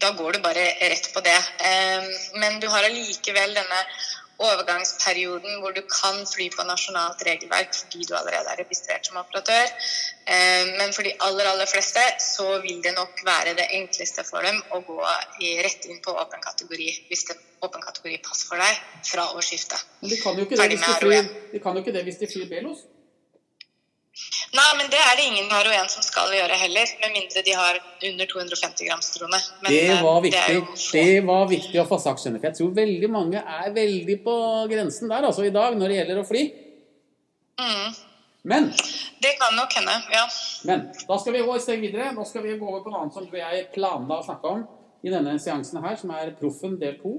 da 0.00 0.14
går 0.16 0.32
du 0.32 0.44
bare 0.44 0.64
rett 0.80 1.10
på 1.12 1.20
det. 1.20 1.38
Eh, 1.60 2.08
men 2.40 2.60
du 2.60 2.68
har 2.72 2.88
allikevel 2.88 3.54
denne 3.54 3.84
overgangsperioden 4.48 5.60
hvor 5.60 5.74
du 5.76 5.82
kan 5.90 6.22
fly 6.28 6.48
på 6.54 6.64
nasjonalt 6.68 7.22
regelverk 7.28 7.74
fordi 7.76 8.06
du 8.08 8.14
allerede 8.18 8.52
er 8.52 8.62
registrert 8.62 9.06
som 9.06 9.20
operatør. 9.20 9.68
Eh, 10.32 10.72
men 10.78 10.94
for 10.96 11.06
de 11.06 11.14
aller 11.26 11.50
aller 11.52 11.68
fleste 11.70 12.04
så 12.24 12.48
vil 12.64 12.80
det 12.84 12.94
nok 12.96 13.22
være 13.26 13.56
det 13.60 13.68
enkleste 13.80 14.24
for 14.30 14.46
dem 14.46 14.60
å 14.74 14.82
gå 14.86 15.00
rett 15.66 15.88
inn 15.90 16.00
på 16.04 16.16
åpen 16.22 16.42
kategori 16.44 16.88
hvis 17.10 17.26
det 17.30 17.38
åpen 17.64 17.82
kategori 17.84 18.20
passer 18.24 18.48
for 18.48 18.62
deg 18.62 19.04
fra 19.10 19.26
årsskiftet. 19.36 19.84
Men 20.00 20.14
de 20.14 20.22
kan 20.22 20.38
jo 20.38 20.46
ikke 20.48 20.60
det 20.62 20.70
hvis 20.72 20.86
de 20.86 20.96
flyr, 21.04 21.34
de 21.52 21.60
de 21.98 22.48
Belos? 22.48 22.86
Nei, 24.50 24.70
men 24.78 24.88
det 24.90 24.98
er 24.98 25.18
det 25.18 25.26
ingen 25.28 25.52
har 25.52 25.68
og 25.68 25.74
en 25.76 25.90
som 25.92 26.02
skal 26.02 26.32
gjøre 26.34 26.56
heller, 26.58 26.92
med 27.02 27.12
mindre 27.14 27.42
de 27.46 27.54
har 27.54 27.78
under 28.08 28.30
250 28.32 28.88
grams 28.88 29.10
trone. 29.14 29.40
Men, 29.62 29.70
det, 29.70 29.98
var 30.02 30.16
eh, 30.16 30.24
viktig, 30.26 30.56
det, 30.58 30.90
det 30.96 31.24
var 31.28 31.48
viktig 31.50 31.80
å 31.82 31.86
få 31.86 32.00
sagt, 32.02 32.22
skjønner 32.24 32.42
jeg 32.48 32.58
tror 32.58 32.74
veldig 32.74 33.10
mange 33.12 33.42
er 33.42 33.70
veldig 33.76 34.18
på 34.24 34.36
grensen 34.72 35.12
der 35.12 35.28
altså 35.28 35.46
i 35.46 35.54
dag 35.54 35.78
når 35.78 35.92
det 35.92 36.00
gjelder 36.00 36.22
å 36.22 36.26
fly. 36.26 36.44
Mm. 37.60 37.98
Men 38.50 38.70
Det 39.22 39.32
kan 39.38 39.56
nok 39.56 39.74
hende, 39.76 39.96
ja. 40.16 40.26
Men 40.64 40.86
da 41.08 41.18
skal 41.20 41.36
vi 41.36 41.42
gå 41.44 41.54
et 41.54 41.64
steg 41.64 41.82
videre. 41.84 42.10
Nå 42.16 42.24
skal 42.24 42.44
vi 42.46 42.56
gå 42.58 42.66
over 42.66 42.82
på 42.84 42.92
noe 42.92 43.04
annet 43.04 43.16
som 43.18 43.26
jeg 43.36 43.66
planla 43.74 44.20
å 44.20 44.24
snakke 44.24 44.54
om 44.54 44.62
i 45.04 45.12
denne 45.12 45.36
seansen 45.40 45.82
her, 45.84 45.98
som 46.00 46.12
er 46.16 46.32
Proffen 46.38 46.78
del 46.80 46.96
2. 47.02 47.12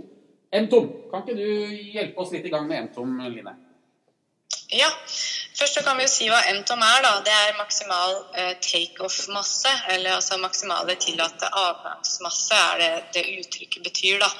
M-tom. 0.61 0.89
Kan 1.11 1.23
ikke 1.23 1.37
du 1.37 1.91
hjelpe 1.93 2.25
oss 2.25 2.33
litt 2.33 2.47
i 2.49 2.51
gang 2.51 2.65
med 2.67 2.87
M-tom, 2.87 3.13
Line? 3.21 3.53
Ja. 4.73 4.89
Først 5.61 5.77
så 5.77 5.81
kan 5.85 5.99
vi 5.99 6.07
jo 6.07 6.09
si 6.09 6.27
hva 6.31 6.39
entom 6.49 6.81
er. 6.81 7.03
da. 7.05 7.11
Det 7.25 7.33
er 7.37 7.59
maksimal 7.59 8.15
eh, 8.33 8.55
takeoff-masse. 8.65 9.73
Eller 9.93 10.15
altså 10.15 10.39
maksimale 10.41 10.95
tillatte 10.97 11.51
avgangsmasse, 11.53 12.57
er 12.71 12.81
det 12.81 12.93
det 13.19 13.27
uttrykket 13.43 13.85
betyr. 13.85 14.17
da. 14.23 14.31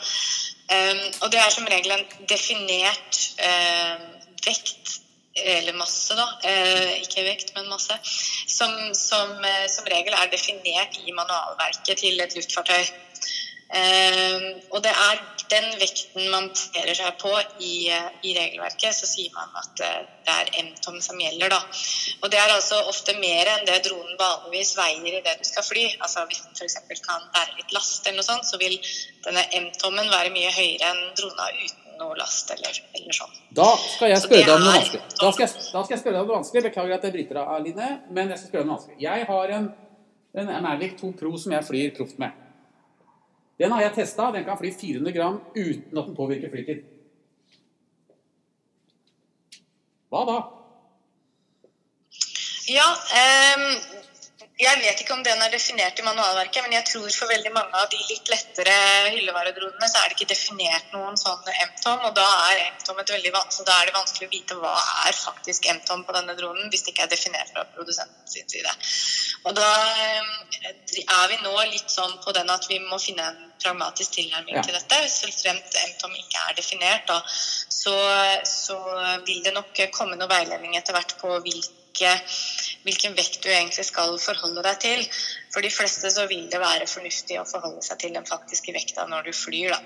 Um, 0.72 1.04
og 1.22 1.32
det 1.34 1.40
er 1.42 1.50
som 1.52 1.68
regel 1.68 1.92
en 1.94 2.06
definert 2.32 3.18
uh, 3.44 4.02
vekt 4.46 5.02
eller 5.36 5.74
masse, 5.74 6.16
da, 6.16 6.26
eh, 6.44 6.98
ikke 7.02 7.24
vekt, 7.24 7.54
men 7.56 7.70
masse, 7.72 7.96
som, 8.48 8.74
som, 8.98 9.38
eh, 9.48 9.68
som 9.72 9.88
regel 9.88 10.16
er 10.18 10.32
definert 10.32 10.98
i 11.06 11.14
manualverket 11.16 12.02
til 12.04 12.20
et 12.20 12.36
luftfartøy. 12.36 12.84
Eh, 13.72 14.50
og 14.72 14.82
det 14.84 14.92
er 14.92 15.22
den 15.52 15.68
vekten 15.82 16.30
man 16.32 16.48
baserer 16.52 16.96
seg 16.98 17.18
på 17.22 17.32
i, 17.60 17.90
eh, 17.92 18.08
i, 18.24 18.34
regelverket, 18.38 18.96
så 18.96 19.10
sier 19.10 19.34
man 19.36 19.52
at 19.60 19.84
eh, 19.86 20.00
det 20.26 20.38
er 20.38 20.52
M-tom 20.64 21.00
som 21.04 21.20
gjelder, 21.20 21.52
da. 21.52 21.60
Og 22.22 22.32
det 22.32 22.40
er 22.40 22.54
altså 22.56 22.80
ofte 22.92 23.18
mer 23.20 23.52
enn 23.52 23.68
det 23.68 23.82
dronen 23.88 24.18
vanligvis 24.20 24.74
veier 24.80 25.20
i 25.20 25.24
det 25.26 25.38
du 25.42 25.46
skal 25.48 25.66
fly. 25.68 25.86
Altså 26.00 26.26
hvis 26.30 26.44
den 26.46 26.58
f.eks. 26.58 27.04
kan 27.06 27.30
bære 27.36 27.60
litt 27.60 27.76
last 27.76 28.08
eller 28.08 28.22
noe 28.22 28.30
sånt, 28.30 28.48
så 28.48 28.60
vil 28.62 28.78
denne 29.26 29.46
M-tommen 29.64 30.12
være 30.14 30.34
mye 30.34 30.54
høyere 30.56 30.92
enn 30.94 31.08
drona 31.20 31.50
uten 31.60 31.80
noe 32.02 32.18
last 32.18 32.50
eller, 32.56 32.78
eller 32.98 33.14
sånn. 33.16 33.34
Da 33.58 33.68
skal 33.78 34.14
jeg 34.14 34.24
spørre 34.24 34.46
deg 34.48 34.56
om 34.56 34.64
noe 34.66 34.78
vanskelig. 34.78 35.02
Da 35.20 35.32
skal, 35.36 35.46
jeg, 35.46 35.66
da 35.68 35.84
skal 35.84 35.96
jeg 35.96 36.04
spørre 36.04 36.16
deg 36.16 36.22
om 36.22 36.32
noe 36.32 36.38
vanskelig. 36.40 36.64
Beklager 36.70 36.98
at 36.98 37.08
jeg 37.08 37.16
bryter 37.18 37.42
av, 37.44 37.58
Line, 37.66 37.90
men 38.10 38.34
jeg 38.34 38.42
skal 38.42 38.52
spørre 38.52 38.62
deg 38.62 38.68
om 38.68 38.72
noe 38.72 38.80
vanskelig. 38.80 39.02
Jeg 39.06 39.28
har 39.30 39.54
en, 39.58 39.68
en 40.42 40.54
Mavic 40.66 40.96
2 41.02 41.12
Pro 41.20 41.34
som 41.42 41.58
jeg 41.58 41.68
flyr 41.68 41.94
proft 41.98 42.22
med. 42.22 42.40
Den 43.62 43.72
har 43.76 43.84
jeg 43.86 43.94
testa. 44.00 44.32
Den 44.34 44.46
kan 44.48 44.58
fly 44.58 44.72
400 44.74 45.14
gram 45.14 45.38
uten 45.54 45.98
at 45.98 46.08
den 46.08 46.18
påvirker 46.18 46.50
flytid. 46.50 46.82
Hva 50.10 50.26
da? 50.28 50.40
Ja, 52.72 52.88
um 53.22 53.68
jeg 54.62 54.78
vet 54.78 55.00
ikke 55.02 55.16
om 55.16 55.24
den 55.26 55.42
er 55.42 55.50
definert 55.54 55.98
i 55.98 56.04
manualverket, 56.06 56.62
men 56.66 56.76
jeg 56.76 56.86
tror 56.92 57.08
for 57.16 57.32
veldig 57.32 57.52
mange 57.56 57.80
av 57.82 57.88
de 57.90 57.98
litt 58.10 58.30
lettere 58.30 58.76
hyllevaredronene 59.16 59.90
så 59.90 60.02
er 60.02 60.12
det 60.12 60.18
ikke 60.18 60.30
definert 60.34 60.94
noen 60.94 61.18
sånn 61.18 61.42
M-tom, 61.52 62.04
og 62.06 62.14
da 62.18 62.28
er 62.52 62.62
M-tom 62.68 63.02
et 63.02 63.14
veldig 63.16 63.34
så 63.50 63.66
da 63.66 63.80
er 63.80 63.90
det 63.90 63.96
vanskelig 63.96 64.28
å 64.28 64.34
vite 64.36 64.58
hva 64.62 64.76
er 65.08 65.18
faktisk 65.18 65.66
M-tom 65.74 66.06
på 66.06 66.16
denne 66.18 66.36
dronen 66.38 66.70
hvis 66.70 66.86
det 66.86 66.94
ikke 66.94 67.08
er 67.08 67.14
definert 67.16 67.50
fra 67.56 67.66
produsenten 67.74 68.30
sin 68.30 68.50
side. 68.54 68.76
Og 69.50 69.58
da 69.58 69.70
eh, 70.06 71.02
er 71.02 71.32
vi 71.32 71.40
nå 71.42 71.56
litt 71.72 71.90
sånn 71.90 72.20
på 72.22 72.34
den 72.38 72.52
at 72.54 72.68
vi 72.70 72.78
må 72.86 73.00
finne 73.02 73.32
en 73.32 73.40
pragmatisk 73.62 74.18
tilnærming 74.20 74.60
ja. 74.60 74.66
til 74.66 74.78
dette. 74.78 75.00
Selvfremt 75.10 75.74
fremt 75.74 75.96
M-tom 75.96 76.14
ikke 76.18 76.46
er 76.50 76.58
definert, 76.58 77.10
da, 77.10 77.18
så, 77.26 77.96
så 78.46 78.78
vil 79.26 79.42
det 79.46 79.56
nok 79.58 79.88
komme 79.96 80.20
noe 80.20 80.30
veiledning 80.30 80.78
etter 80.78 80.98
hvert 80.98 81.18
på 81.22 81.40
hvilke 81.42 82.14
hvilken 82.86 83.16
vekt 83.18 83.42
du 83.44 83.50
egentlig 83.52 83.86
skal 83.88 84.16
forholde 84.22 84.64
deg 84.66 84.80
til. 84.84 85.04
For 85.54 85.66
de 85.66 85.72
fleste 85.74 86.12
så 86.14 86.28
vil 86.30 86.48
det 86.52 86.62
være 86.62 86.88
fornuftig 86.90 87.40
å 87.42 87.48
forholde 87.50 87.84
seg 87.86 88.00
til 88.02 88.16
den 88.16 88.28
faktiske 88.28 88.74
vekta 88.76 89.08
når 89.10 89.30
du 89.30 89.34
flyr, 89.36 89.76
da. 89.76 89.82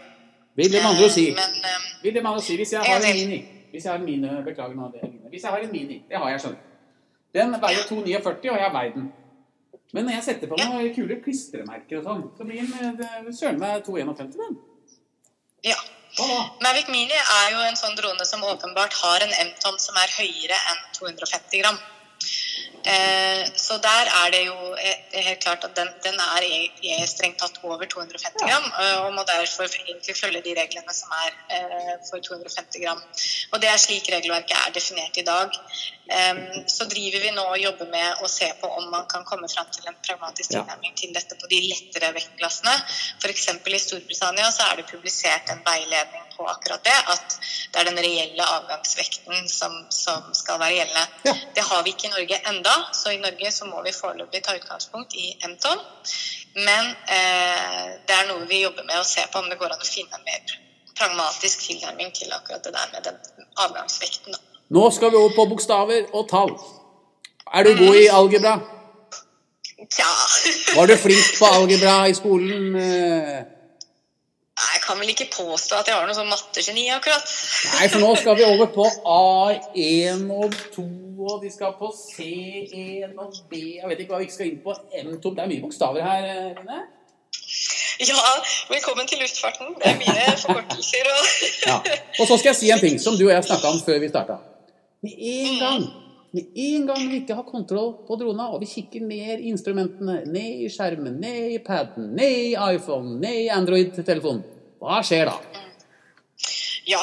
Vil 0.56 0.72
det 0.72 0.80
med 0.80 0.94
andre 0.94 1.08
å 1.10 1.12
si, 1.12 1.26
Men, 1.36 1.58
um, 1.68 1.88
vil 2.00 2.14
det 2.16 2.22
med 2.22 2.32
andre 2.32 2.40
å 2.40 2.46
si 2.46 2.56
hvis 2.56 2.72
jeg 2.72 2.88
har 2.88 3.04
en 3.04 3.18
mini 3.18 3.42
Hvis 3.74 3.84
jeg 3.84 3.92
har 3.92 3.98
en 4.00 4.06
mini, 4.08 4.30
beklager 4.46 4.78
nå 4.78 4.86
det, 4.94 5.10
Hvis 5.34 5.44
jeg 5.44 5.52
har 5.52 5.66
en 5.66 5.74
mini, 5.74 5.98
det 6.08 6.22
har 6.22 6.30
jeg, 6.32 6.44
skjønner 6.46 6.62
Den 7.36 7.58
veier 7.60 7.82
2,49, 7.90 8.54
og 8.54 8.62
jeg 8.62 8.72
veier 8.78 8.94
den. 8.96 9.10
Men 9.92 10.08
når 10.08 10.16
jeg 10.16 10.24
setter 10.30 10.48
på 10.52 10.56
noen 10.60 10.86
ja. 10.86 10.94
kule 10.96 11.18
klistremerker 11.26 12.00
og 12.00 12.08
sånn, 12.08 12.24
så 12.38 12.48
blir 12.48 12.64
den 12.64 13.04
eh, 13.04 13.28
søren 13.36 13.60
meg 13.60 13.84
2,51, 13.84 14.32
den. 14.40 14.56
Ja. 15.68 15.76
Mavic 16.64 16.88
Mini 16.88 17.18
er 17.20 17.50
jo 17.52 17.60
en 17.66 17.76
sånn 17.76 17.98
drone 18.00 18.24
som 18.28 18.44
åpenbart 18.48 18.96
har 19.02 19.26
en 19.26 19.34
M-tom 19.50 19.76
som 19.84 19.98
er 20.00 20.14
høyere 20.16 20.56
enn 20.72 20.82
250 20.96 21.60
gram. 21.60 21.80
Eh, 22.86 23.48
så 23.56 23.78
der 23.78 24.06
er 24.22 24.32
det 24.32 24.42
jo 24.46 24.58
helt 25.28 25.40
klart 25.40 25.64
at 25.64 25.74
den, 25.78 25.90
den 26.06 26.20
er, 26.22 26.44
strengt 27.10 27.40
tatt 27.42 27.58
over 27.64 27.86
250 27.86 28.46
gram, 28.46 28.68
eh, 28.82 28.98
og 29.06 29.14
må 29.16 29.24
derfor 29.26 29.66
egentlig 29.66 30.16
følge 30.20 30.42
de 30.46 30.54
reglene 30.60 30.94
som 30.94 31.16
er 31.24 31.32
eh, 31.58 31.96
for 32.10 32.22
250 32.22 32.84
gram. 32.84 33.02
Og 33.54 33.62
det 33.62 33.72
er 33.72 33.82
slik 33.82 34.12
regelverket 34.14 34.58
er 34.60 34.76
definert 34.78 35.18
i 35.18 35.26
dag. 35.26 35.60
Så 36.70 36.86
driver 36.86 37.24
vi 37.24 37.32
nå 37.34 37.44
og 37.50 37.58
jobber 37.58 37.88
med 37.90 38.20
å 38.22 38.28
se 38.30 38.46
på 38.60 38.70
om 38.78 38.92
man 38.94 39.08
kan 39.10 39.24
komme 39.26 39.48
fram 39.50 39.66
til 39.74 39.88
en 39.90 39.98
pragmatisk 40.06 40.52
tilnærming 40.54 40.94
til 41.00 41.16
dette 41.16 41.34
på 41.42 41.50
de 41.50 41.64
lettere 41.66 42.12
vektklassene. 42.14 42.76
F.eks. 43.24 43.48
i 43.50 43.80
Storbritannia 43.82 44.52
så 44.54 44.68
er 44.70 44.78
det 44.78 44.86
publisert 44.92 45.50
en 45.50 45.64
veiledning 45.66 46.26
på 46.36 46.46
akkurat 46.52 46.84
det, 46.86 46.96
at 47.14 47.38
det 47.74 47.82
er 47.82 47.90
den 47.90 48.02
reelle 48.06 48.46
avgangsvekten 48.58 49.50
som, 49.50 49.76
som 49.90 50.30
skal 50.38 50.60
være 50.62 50.78
gjeldende. 50.80 51.36
Det 51.56 51.66
har 51.70 51.84
vi 51.84 51.96
ikke 51.96 52.10
i 52.10 52.14
Norge 52.14 52.40
enda, 52.52 52.75
så 52.94 53.12
i 53.14 53.22
Norge 53.22 53.52
så 53.52 53.68
må 53.70 53.82
vi 53.86 53.94
foreløpig 53.96 54.42
ta 54.46 54.56
utgangspunkt 54.58 55.16
i 55.20 55.32
M-ton. 55.48 55.82
Men 56.56 56.92
eh, 57.12 57.96
det 58.08 58.16
er 58.16 58.30
noe 58.30 58.48
vi 58.50 58.62
jobber 58.64 58.88
med 58.88 59.02
å 59.02 59.08
se 59.08 59.26
på 59.32 59.42
om 59.42 59.50
det 59.52 59.60
går 59.60 59.76
an 59.76 59.84
å 59.84 59.90
finne 59.90 60.20
en 60.20 60.28
mer 60.28 60.56
pragmatisk 60.96 61.66
tilnærming 61.68 62.14
til 62.16 62.32
akkurat 62.32 62.64
det 62.64 62.74
der 62.76 62.92
med 62.94 63.10
den 63.10 63.50
avgangsvekten. 63.66 64.36
Da. 64.36 64.62
Nå 64.76 64.86
skal 64.96 65.12
vi 65.12 65.20
over 65.20 65.36
på 65.36 65.48
bokstaver 65.52 66.08
og 66.14 66.30
tall. 66.32 66.56
Er 67.54 67.68
du 67.68 67.76
god 67.78 68.00
i 68.00 68.08
algebra? 68.08 68.56
Tja. 69.92 70.08
Var 70.78 70.88
du 70.88 70.96
flink 70.98 71.36
på 71.40 71.52
algebra 71.60 71.98
i 72.10 72.16
skolen? 72.18 72.76
Eh? 72.80 73.44
Jeg 74.56 74.82
kan 74.86 75.00
vel 75.00 75.12
ikke 75.12 75.28
påstå 75.34 75.82
at 75.82 75.90
jeg 75.90 75.98
har 75.98 76.08
noe 76.08 76.16
sånn 76.16 76.32
mattegeni, 76.32 76.88
akkurat. 76.96 77.28
Nei, 77.76 77.90
for 77.92 78.00
nå 78.00 78.14
skal 78.20 78.38
vi 78.40 78.48
over 78.48 78.72
på 78.72 78.88
A1 79.20 80.30
og 80.32 80.56
2, 80.78 80.86
og 81.26 81.42
de 81.44 81.52
skal 81.52 81.74
på 81.80 81.90
C1 81.96 83.16
og 83.18 83.34
B 83.50 83.62
Jeg 83.80 83.90
vet 83.90 84.04
ikke 84.04 84.14
hva 84.14 84.22
vi 84.22 84.28
ikke 84.30 84.38
skal 84.38 84.52
inn 84.52 84.62
på. 84.64 84.76
M2 85.02 85.34
Det 85.36 85.44
er 85.44 85.52
mye 85.52 85.64
bokstaver 85.64 86.06
her, 86.06 86.30
Line? 86.60 86.80
Ja, 88.06 88.32
velkommen 88.70 89.08
til 89.08 89.22
luftfarten. 89.24 89.76
Det 89.80 89.92
er 89.92 90.00
mye 90.00 90.38
forkortelser 90.42 91.12
og 91.12 91.30
ja. 91.70 91.78
Og 92.20 92.28
så 92.28 92.38
skal 92.38 92.52
jeg 92.52 92.60
si 92.60 92.72
en 92.76 92.82
ting 92.84 92.98
som 93.02 93.16
du 93.16 93.28
og 93.28 93.36
jeg 93.36 93.48
snakka 93.48 93.72
om 93.72 93.80
før 93.86 94.02
vi 94.04 94.12
starta. 94.12 94.42
Med 95.06 95.16
en 95.16 95.62
gang 95.62 95.86
med 96.36 96.58
en 96.60 96.88
gang 96.88 97.04
vi 97.08 97.22
ikke 97.22 97.36
har 97.38 97.46
kontroll 97.48 97.94
på 98.08 98.18
drona, 98.20 98.50
og 98.52 98.60
vi 98.60 98.68
kikker 98.68 99.06
ned 99.08 99.40
i 99.40 99.52
instrumentene, 99.54 100.18
ned 100.28 100.66
i 100.66 100.72
skjermen, 100.72 101.16
ned 101.22 101.54
i 101.54 101.60
paden, 101.64 102.10
ned 102.18 102.34
i 102.50 102.56
iPhone, 102.76 103.14
ned 103.22 103.38
i 103.46 103.52
Android-telefonen, 103.56 104.42
hva 104.84 105.00
skjer 105.06 105.30
da? 105.30 105.38
Ja, 106.92 107.00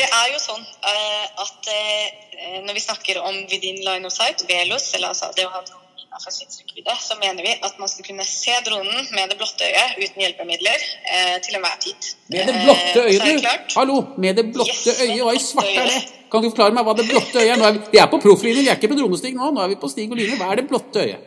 det 0.00 0.08
er 0.08 0.32
jo 0.32 0.40
sånn 0.40 0.64
uh, 0.64 1.26
at 1.44 1.70
uh, 1.74 2.58
når 2.66 2.76
vi 2.76 2.82
snakker 2.82 3.20
om 3.22 3.36
within 3.52 3.80
line 3.84 4.08
of 4.08 4.14
sight, 4.14 4.44
VELOS, 4.48 4.92
eller 4.96 5.12
altså 5.12 5.30
det 5.36 5.46
å 5.46 5.52
ha 5.52 5.62
innenfor 6.00 6.34
synsrekkevidde, 6.34 6.94
så 6.98 7.16
mener 7.20 7.44
vi 7.44 7.52
at 7.54 7.76
man 7.78 7.90
skal 7.90 8.06
kunne 8.08 8.24
se 8.26 8.54
dronen 8.66 9.10
med 9.14 9.30
det 9.30 9.36
blotte 9.38 9.66
øyet 9.68 9.98
uten 10.00 10.24
hjelpemidler 10.24 10.86
uh, 10.86 11.36
til 11.44 11.58
enhver 11.58 11.76
tid. 11.84 12.08
Med 12.32 12.48
det 12.50 12.56
blotte 12.64 13.04
øyet, 13.04 13.44
du! 13.44 13.74
Hallo! 13.76 13.98
Med 14.16 14.40
det 14.40 14.46
blotte 14.54 14.94
yes, 14.94 15.04
øyet, 15.04 15.20
hva 15.26 15.36
i 15.36 15.42
svarte 15.44 15.76
er 15.84 15.92
det? 15.92 16.00
Kan 16.30 16.44
du 16.44 16.50
forklare 16.52 16.76
meg 16.76 16.86
hva 16.86 16.94
det 16.98 17.08
blotte 17.10 17.42
øyet 17.42 17.56
er? 17.56 17.66
er 17.66 17.76
vi, 17.76 17.82
vi, 17.92 18.00
er 18.02 18.08
på 18.10 18.22
profflinjen, 18.22 18.64
vi 18.64 18.72
er 18.72 18.78
ikke 18.78 18.92
på 18.92 19.00
dronestig 19.02 19.34
nå. 19.36 19.50
Nå 19.54 19.64
er 19.64 19.72
vi 19.72 19.78
på 19.82 19.90
stig 19.90 20.10
og 20.10 20.18
line. 20.18 20.38
Hva 20.38 20.52
er 20.54 20.62
det 20.62 20.68
blotte 20.70 21.02
øyet? 21.02 21.26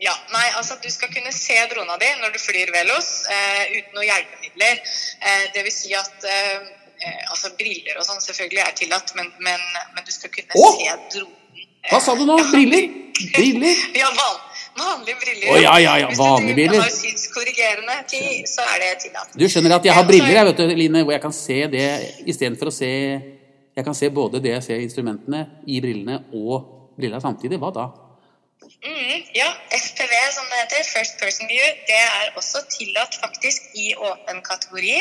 Ja, 0.00 0.12
nei, 0.28 0.44
altså 0.58 0.76
Du 0.82 0.90
skal 0.92 1.08
kunne 1.12 1.32
se 1.32 1.56
drona 1.70 1.96
di 2.00 2.08
når 2.20 2.34
du 2.34 2.40
flyr 2.40 2.72
Velos 2.74 3.08
eh, 3.32 3.62
uten 3.78 3.94
noen 3.96 4.08
hjelpemidler. 4.10 4.82
Eh, 5.24 5.44
det 5.54 5.64
vil 5.64 5.72
si 5.72 5.94
at 5.96 6.26
eh, 6.28 6.66
altså 7.30 7.52
Briller 7.58 7.98
og 8.00 8.06
sånn 8.06 8.22
selvfølgelig 8.24 8.62
er 8.64 8.76
tillatt, 8.78 9.12
men, 9.18 9.28
men, 9.44 9.66
men 9.94 10.06
du 10.06 10.12
skal 10.14 10.32
kunne 10.32 10.60
oh! 10.60 10.78
se 10.78 10.94
dronen 11.16 11.42
hva 11.90 12.00
sa 12.02 12.16
du 12.18 12.24
nå? 12.26 12.36
Briller? 12.52 12.88
Briller? 13.34 13.82
Ja, 14.00 14.08
van, 14.12 14.40
vanlige 14.76 15.16
briller. 15.22 15.52
Oh, 15.52 15.58
ja, 15.60 15.74
ja, 15.80 15.94
ja, 16.02 16.08
vanlige 16.18 16.56
briller. 16.58 16.82
Hvis 16.82 16.98
du 16.98 17.06
har 17.06 17.12
synskorrigerende 17.12 17.96
ting, 18.10 18.42
så 18.50 18.66
er 18.74 18.82
det 18.82 18.90
tillatt. 19.06 19.36
Du 19.38 19.46
skjønner 19.48 19.76
at 19.78 19.86
jeg 19.88 19.96
har 19.96 20.08
briller 20.08 20.34
jeg, 20.34 20.48
vet 20.50 20.60
du, 20.60 20.74
Line, 20.82 21.04
hvor 21.06 21.16
jeg 21.16 21.22
kan 21.22 21.36
se 21.36 21.58
det 21.72 21.86
istedenfor 22.26 22.72
å 22.72 22.74
se 22.74 22.90
Jeg 23.76 23.84
kan 23.84 23.96
se 23.96 24.08
både 24.08 24.40
det 24.40 24.54
jeg 24.54 24.64
ser 24.64 24.80
i 24.80 24.86
instrumentene, 24.86 25.42
i 25.68 25.82
brillene 25.84 26.22
og 26.32 26.94
brillene 26.96 27.20
samtidig. 27.20 27.58
Hva 27.60 27.70
da? 27.76 27.90
Mm, 28.86 29.22
ja, 29.34 29.48
FPV, 29.70 30.12
som 30.32 30.44
det 30.50 30.58
heter, 30.60 30.84
First 30.86 31.18
Person 31.18 31.48
View, 31.50 31.64
det 31.88 31.96
er 31.98 32.36
også 32.38 32.62
tillatt 32.70 33.16
faktisk 33.18 33.72
i 33.74 33.88
åpen 33.98 34.42
kategori 34.46 34.98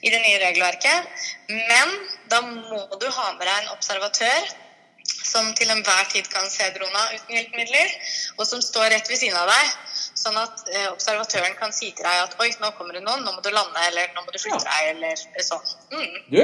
i 0.00 0.12
det 0.14 0.20
nye 0.22 0.38
regelverket. 0.44 1.26
Men 1.50 1.92
da 2.32 2.40
må 2.46 2.80
du 3.00 3.10
ha 3.18 3.26
med 3.34 3.44
deg 3.44 3.58
en 3.58 3.74
observatør 3.74 4.48
som 5.08 5.52
til 5.56 5.70
enhver 5.72 6.08
tid 6.12 6.28
kan 6.32 6.48
se 6.52 6.70
drona 6.76 7.04
uten 7.14 7.36
hjelpemidler, 7.36 7.92
og 8.38 8.46
som 8.48 8.62
står 8.64 8.90
rett 8.94 9.10
ved 9.10 9.20
siden 9.20 9.36
av 9.40 9.50
deg. 9.50 9.76
Sånn 10.18 10.36
at 10.40 10.64
eh, 10.72 10.88
observatøren 10.90 11.54
kan 11.60 11.72
si 11.74 11.92
til 11.92 12.06
deg 12.06 12.24
at 12.24 12.34
oi, 12.40 12.48
nå 12.62 12.72
kommer 12.78 12.96
det 12.96 13.04
noen, 13.04 13.24
nå 13.26 13.34
må 13.36 13.44
du 13.44 13.50
lande, 13.52 13.84
eller 13.90 14.10
nå 14.16 14.24
må 14.24 14.34
du 14.34 14.40
flytte 14.40 14.64
deg, 14.64 14.90
eller 14.94 15.44
sånn. 15.46 15.68
Mm. 15.92 16.18
Du, 16.32 16.40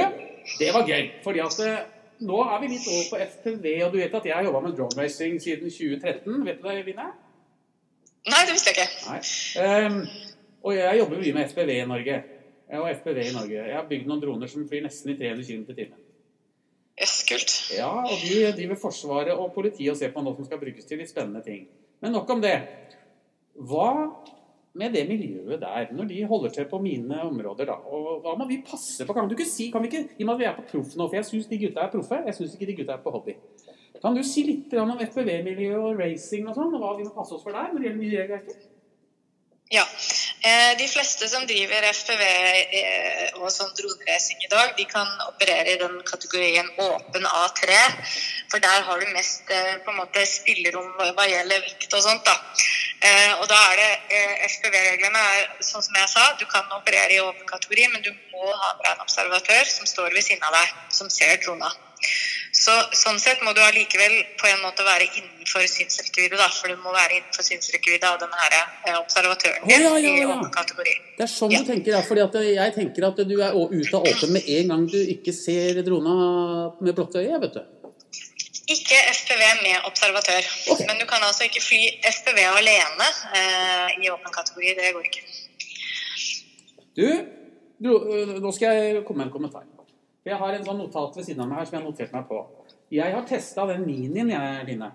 det 0.61 0.71
var 0.75 0.89
gøy. 0.89 1.09
fordi 1.25 1.43
at 1.45 1.59
eh, 1.65 1.81
nå 2.23 2.39
er 2.45 2.61
vi 2.61 2.71
litt 2.71 2.87
over 2.87 3.09
på 3.11 3.19
FPV, 3.25 3.67
og 3.85 3.93
du 3.93 3.99
vet 3.99 4.15
at 4.19 4.27
jeg 4.29 4.35
har 4.35 4.47
jobba 4.47 4.61
med 4.63 4.77
drone 4.77 5.01
racing 5.01 5.35
siden 5.41 5.71
2013. 5.71 6.45
Vet 6.45 6.61
du 6.61 6.69
det, 6.69 6.77
Line? 6.87 7.09
Nei, 8.25 8.41
det 8.47 8.55
visste 8.55 8.71
jeg 8.71 8.87
ikke. 8.87 8.89
Nei. 9.11 9.85
Um, 9.85 9.99
og 10.65 10.73
jeg 10.73 10.99
jobber 11.01 11.21
mye 11.21 11.35
med 11.35 11.51
FPV 11.51 11.71
i 11.75 11.85
Norge. 11.89 12.15
Jeg 12.65 12.81
har 12.81 12.97
FPV 12.99 13.19
i 13.21 13.35
Norge. 13.35 13.59
Jeg 13.69 13.75
har 13.77 13.85
bygd 13.89 14.09
noen 14.09 14.23
droner 14.23 14.49
som 14.49 14.65
flyr 14.69 14.85
nesten 14.87 15.13
i 15.13 15.17
300 15.19 15.45
km 15.45 15.65
i 15.69 15.77
timen. 15.77 16.01
Kult. 17.29 17.51
Ja, 17.75 17.89
og 18.07 18.21
de 18.23 18.39
driver 18.55 18.79
Forsvaret 18.79 19.35
og 19.35 19.51
politiet 19.53 19.91
og 19.91 19.99
ser 19.99 20.13
på 20.15 20.23
noe 20.23 20.37
som 20.37 20.47
skal 20.47 20.61
brukes 20.61 20.87
til 20.87 21.01
litt 21.01 21.11
spennende 21.11 21.43
ting. 21.45 21.65
Men 22.01 22.15
nok 22.15 22.29
om 22.31 22.41
det. 22.41 22.55
Hva 23.55 23.89
med 24.75 24.95
det 24.95 25.05
miljøet 25.07 25.61
der, 25.61 25.91
når 25.95 26.09
de 26.09 26.23
holder 26.27 26.49
til 26.55 26.67
på 26.69 26.79
mine 26.83 27.21
områder, 27.23 27.69
da, 27.69 27.77
og 27.87 28.19
hva 28.23 28.35
må 28.39 28.47
vi 28.49 28.59
passe 28.67 29.05
på? 29.07 29.15
Kan 29.15 29.29
du 29.29 29.35
ikke 29.37 29.47
si, 29.47 29.69
kan 29.71 29.83
vi 29.83 29.91
ikke, 29.91 30.03
I 30.19 30.25
og 30.25 30.27
med 30.27 30.35
at 30.35 30.41
vi 30.41 30.49
er 30.49 30.57
på 30.57 30.67
proff 30.71 30.97
nå, 30.99 31.07
for 31.07 31.15
jeg 31.15 31.29
syns 31.29 31.47
de 31.51 31.61
gutta 31.61 31.85
er 31.85 31.93
proffe, 31.93 32.19
jeg 32.27 32.37
syns 32.37 32.57
ikke 32.57 32.69
de 32.71 32.77
gutta 32.81 32.97
er 32.97 33.03
på 33.05 33.13
hobby. 33.15 33.37
Kan 34.01 34.17
du 34.17 34.21
si 34.27 34.43
litt 34.45 34.73
om 34.77 34.91
FPV-miljøet 34.99 35.79
og 35.79 36.01
racing 36.03 36.49
og 36.51 36.57
sånn, 36.57 36.75
og 36.75 36.83
hva 36.83 36.95
vi 36.99 37.07
må 37.07 37.13
passe 37.15 37.37
oss 37.37 37.45
for 37.45 37.55
der 37.55 37.71
når 37.71 37.85
det 37.85 38.11
gjelder. 38.11 38.41
Eh, 38.41 38.74
de 40.77 40.87
fleste 40.87 41.27
som 41.29 41.45
driver 41.49 41.87
FPV 41.89 42.21
eh, 42.21 43.37
og 43.39 43.49
sånn 43.49 43.71
droneracing 43.77 44.43
i 44.45 44.49
dag, 44.51 44.75
de 44.77 44.85
kan 44.89 45.07
operere 45.25 45.73
i 45.73 45.79
den 45.81 45.95
kategorien 46.05 46.69
åpen 46.83 47.25
A3. 47.25 47.79
For 48.51 48.61
der 48.61 48.85
har 48.87 49.01
du 49.01 49.13
mest 49.15 49.49
eh, 49.49 49.71
på 49.85 49.93
en 49.93 50.01
måte 50.03 50.25
spillerom 50.29 50.91
hva 50.99 51.25
gjelder 51.31 51.65
vekt 51.65 51.97
og 51.97 52.05
sånt. 52.05 52.29
da. 52.29 52.37
Og 53.39 53.43
da 53.51 53.57
er 53.71 53.81
det 53.81 54.21
FPV-reglene 54.49 55.19
er 55.31 55.49
sånn 55.65 55.83
som 55.83 55.97
jeg 55.99 56.09
sa, 56.09 56.23
du 56.39 56.45
kan 56.49 56.71
operere 56.73 57.13
i 57.13 57.19
åpen 57.21 57.45
kategori, 57.49 57.89
men 57.93 58.05
du 58.05 58.09
må 58.33 58.47
ha 58.49 58.71
en 58.93 59.03
observatør 59.03 59.67
som 59.69 59.89
står 59.89 60.15
ved 60.15 60.25
siden 60.25 60.45
av 60.47 60.55
deg, 60.57 60.71
som 60.95 61.11
ser 61.13 61.35
drona. 61.43 61.69
Så, 62.55 62.73
sånn 62.95 63.17
sett 63.19 63.41
må 63.43 63.51
du 63.51 63.59
allikevel 63.59 64.13
på 64.39 64.47
en 64.47 64.61
måte 64.63 64.85
være 64.87 65.09
innenfor 65.09 65.65
synsrekkevidde, 65.67 66.37
da, 66.39 66.47
for 66.55 66.71
du 66.71 66.79
må 66.79 66.93
være 66.95 67.17
innenfor 67.17 67.43
synsrekkevidde 67.43 68.07
av 68.07 68.21
denne 68.21 68.39
her, 68.39 68.55
eh, 68.87 68.95
observatøren 68.95 69.67
din 69.67 69.83
oh, 69.83 69.97
ja, 69.99 69.99
ja, 69.99 70.13
ja. 70.21 70.37
i 70.39 70.51
kategori. 70.55 70.93
Det 71.17 71.25
er 71.25 71.31
sånn 71.33 71.51
du 71.51 71.67
tenker, 71.67 71.97
ja. 71.97 72.01
For 72.07 72.21
jeg 72.39 72.75
tenker 72.77 73.09
at 73.09 73.19
du 73.27 73.35
er 73.35 73.59
ute 73.59 73.99
av 73.99 74.07
åpen 74.07 74.31
med 74.37 74.47
en 74.55 74.71
gang 74.71 74.87
du 74.87 74.97
ikke 75.01 75.35
ser 75.35 75.81
drona 75.83 76.15
med 76.79 76.95
blotte 76.95 77.25
øye, 77.25 77.41
vet 77.43 77.59
du. 77.59 77.61
Ikke 78.71 78.97
FPV 79.11 79.43
med 79.61 79.91
observatør. 79.91 80.47
Okay. 80.71 80.87
Men 80.87 81.03
du 81.03 81.05
kan 81.11 81.27
altså 81.27 81.45
ikke 81.45 81.61
fly 81.61 81.83
FPV 82.07 82.39
alene 82.55 83.11
eh, 83.37 83.99
i 83.99 84.09
åpen 84.09 84.31
kategori. 84.33 84.73
Det 84.79 84.95
går 84.95 85.11
ikke. 85.11 85.27
Du, 86.95 87.07
du, 87.83 87.91
nå 88.39 88.55
skal 88.55 88.79
jeg 88.79 89.03
komme 89.03 89.25
med 89.25 89.27
en 89.29 89.35
kommentar. 89.35 89.67
Jeg 90.25 90.37
har 90.41 90.55
en 90.55 90.63
sånn 90.65 90.79
notat 90.81 91.17
ved 91.19 91.25
siden 91.27 91.43
av 91.43 91.49
meg 91.51 91.59
her 91.59 91.67
som 91.69 91.75
jeg 91.75 91.83
har 91.83 91.89
notert 91.89 92.13
meg 92.15 92.23
på. 92.29 92.37
Jeg 92.93 93.13
har 93.13 93.25
testa 93.29 93.65
den 93.69 93.83
minien, 93.85 94.31
jeg, 94.31 94.63
Line. 94.69 94.87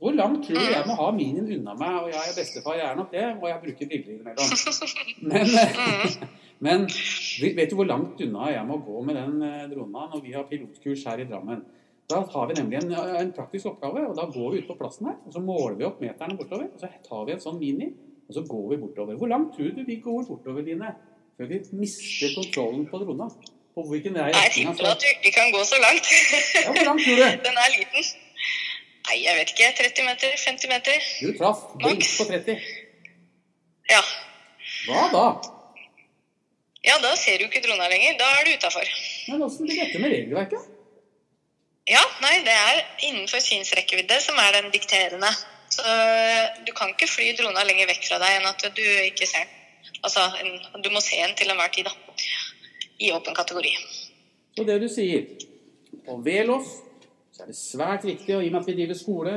Hvor 0.00 0.14
langt 0.16 0.46
tror 0.46 0.56
du 0.56 0.70
jeg 0.72 0.86
må 0.88 0.94
ha 0.96 1.08
minien 1.12 1.50
unna 1.58 1.74
meg? 1.76 1.96
Og 1.98 2.14
jeg 2.14 2.30
er 2.30 2.36
bestefar, 2.38 2.78
jeg 2.78 2.86
er 2.86 2.96
nok 2.96 3.10
det, 3.12 3.26
og 3.34 3.44
jeg 3.50 3.60
bruker 3.66 3.90
briller 3.90 4.14
innimellom. 4.14 4.54
Men, 5.28 5.52
men 6.64 6.86
vet 7.58 7.68
du 7.68 7.76
hvor 7.76 7.90
langt 7.90 8.22
unna 8.24 8.48
jeg 8.54 8.64
må 8.70 8.80
gå 8.86 9.04
med 9.04 9.20
den 9.20 9.44
eh, 9.50 9.68
drona 9.74 10.06
når 10.14 10.24
vi 10.24 10.34
har 10.38 10.48
pilotkurs 10.48 11.04
her 11.10 11.20
i 11.20 11.28
Drammen? 11.28 11.60
Da 12.08 12.22
har 12.32 12.48
vi 12.48 12.56
nemlig 12.56 12.80
en, 12.80 12.96
en, 13.20 13.36
praktisk 13.36 13.74
oppgave, 13.74 14.08
og 14.08 14.16
da 14.16 14.24
går 14.32 14.48
vi 14.54 14.64
ut 14.64 14.72
på 14.72 14.80
plassen 14.80 15.12
her, 15.12 15.20
og 15.20 15.36
så 15.36 15.44
måler 15.44 15.76
vi 15.76 15.90
opp 15.90 16.00
meterne 16.00 16.40
bortover. 16.40 16.72
og 16.72 16.80
Så 16.80 16.88
tar 17.04 17.28
vi 17.28 17.36
en 17.36 17.44
sånn 17.44 17.60
mini, 17.60 17.92
og 18.24 18.40
så 18.40 18.48
går 18.48 18.66
vi 18.72 18.82
bortover. 18.86 19.20
Hvor 19.20 19.28
langt 19.28 19.52
tror 19.58 19.76
du 19.76 19.84
vi 19.84 20.00
går 20.00 20.24
bortover, 20.24 20.64
Line, 20.64 20.96
før 21.36 21.52
vi 21.52 21.64
mister 21.76 22.32
kontrollen 22.40 22.88
på 22.88 23.04
drona? 23.04 23.28
På 23.74 23.84
hvilken 23.86 24.16
vei 24.18 24.30
Jeg 24.34 24.50
tipper 24.54 24.88
at 24.90 25.00
du 25.02 25.06
ikke 25.14 25.32
kan 25.36 25.52
gå 25.54 25.60
så 25.64 25.78
langt. 25.82 26.06
ja, 26.54 26.66
Hvor 26.66 26.84
langt 26.88 27.04
tror 27.06 27.16
du? 27.20 27.24
Den 27.46 27.60
er 27.64 27.70
liten. 27.76 28.08
Nei, 29.08 29.16
jeg 29.24 29.36
vet 29.38 29.52
ikke. 29.54 29.70
30 29.82 30.08
meter? 30.08 30.34
50 30.44 30.72
meter? 30.74 31.06
Du 31.20 31.30
traff. 31.38 31.62
Blink 31.82 32.04
på 32.18 32.26
30. 32.28 32.58
Ja. 33.90 34.02
Hva 34.88 35.06
da? 35.14 35.24
Ja, 36.86 36.96
da 37.02 37.14
ser 37.20 37.38
du 37.38 37.46
ikke 37.46 37.62
drona 37.64 37.88
lenger. 37.92 38.18
Da 38.20 38.28
er 38.40 38.44
du 38.48 38.52
utafor. 38.56 38.90
Men 39.28 39.42
åssen 39.46 39.66
blir 39.68 39.80
dette 39.82 40.02
med 40.02 40.14
regelverket? 40.14 40.68
Ja, 41.90 42.02
nei, 42.22 42.36
det 42.46 42.54
er 42.54 42.82
innenfor 43.08 43.42
synsrekkevidde 43.42 44.20
som 44.22 44.38
er 44.38 44.60
den 44.60 44.70
dikterende. 44.74 45.30
Så 45.70 45.82
du 46.66 46.72
kan 46.76 46.92
ikke 46.94 47.08
fly 47.10 47.32
drona 47.38 47.64
lenger 47.66 47.88
vekk 47.90 48.06
fra 48.08 48.18
deg 48.22 48.38
enn 48.38 48.48
at 48.50 48.62
du 48.76 48.84
ikke 49.06 49.26
ser 49.26 49.46
den. 49.46 49.56
Altså, 50.04 50.22
du 50.84 50.88
må 50.92 51.00
se 51.04 51.18
den 51.20 51.34
til 51.38 51.50
enhver 51.52 51.70
tid, 51.74 51.88
da 51.88 51.92
i 53.00 53.10
åpen 53.16 53.36
kategori. 53.36 53.72
Og 54.58 54.66
det 54.68 54.76
du 54.82 54.88
sier 54.92 55.26
På 56.04 56.18
Velos 56.24 56.68
så 57.30 57.44
er 57.44 57.50
det 57.50 57.56
svært 57.56 58.04
viktig, 58.04 58.34
og 58.36 58.44
i 58.44 58.50
og 58.50 58.52
med 58.52 58.60
at 58.60 58.68
vi 58.68 58.76
driver 58.76 58.98
skole 58.98 59.34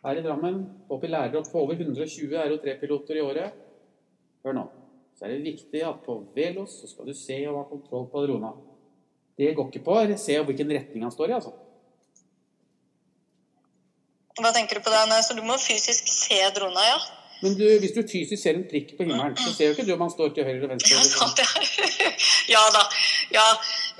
her 0.00 0.16
i 0.16 0.22
Drammen, 0.24 0.62
oppe 0.88 1.08
i 1.08 1.10
lærere 1.12 1.42
på 1.44 1.60
over 1.60 1.76
120 1.76 2.32
RO3-piloter 2.32 3.18
i 3.20 3.24
året 3.24 3.58
Hør 4.44 4.56
nå. 4.56 4.62
Så 5.18 5.26
er 5.26 5.34
det 5.34 5.44
viktig 5.44 5.82
at 5.84 5.98
på 6.06 6.14
Velos 6.32 6.78
så 6.80 6.88
skal 6.88 7.10
du 7.10 7.12
se 7.16 7.36
og 7.50 7.58
ha 7.58 7.64
kontroll 7.68 8.06
på 8.08 8.22
drona. 8.24 8.54
Det 9.36 9.52
går 9.56 9.68
ikke 9.68 9.84
på 9.84 9.98
å 9.98 10.20
se 10.20 10.38
hvilken 10.40 10.72
retning 10.72 11.04
han 11.04 11.12
står 11.12 11.32
i, 11.32 11.36
altså. 11.36 11.52
Hva 14.40 14.52
tenker 14.56 14.80
du 14.80 14.84
på 14.86 14.92
da? 14.92 15.04
Så 15.20 15.36
du 15.36 15.42
må 15.44 15.58
fysisk 15.60 16.08
se 16.08 16.40
drona, 16.56 16.86
ja? 16.88 17.00
Men 17.40 17.54
du, 17.56 17.64
hvis 17.80 17.94
du 17.96 18.02
fysisk 18.04 18.42
ser 18.42 18.58
en 18.58 18.66
prikk 18.68 18.94
på 18.98 19.06
himmelen, 19.06 19.36
så 19.40 19.52
ser 19.54 19.70
jo 19.70 19.76
ikke 19.76 19.86
du 19.88 19.94
om 19.94 20.02
han 20.04 20.12
står 20.12 20.34
til 20.36 20.44
høyre 20.48 20.58
eller 20.58 20.74
venstre. 20.74 21.46
Ja, 22.50 22.60
da. 22.74 22.82
Ja, 23.30 23.44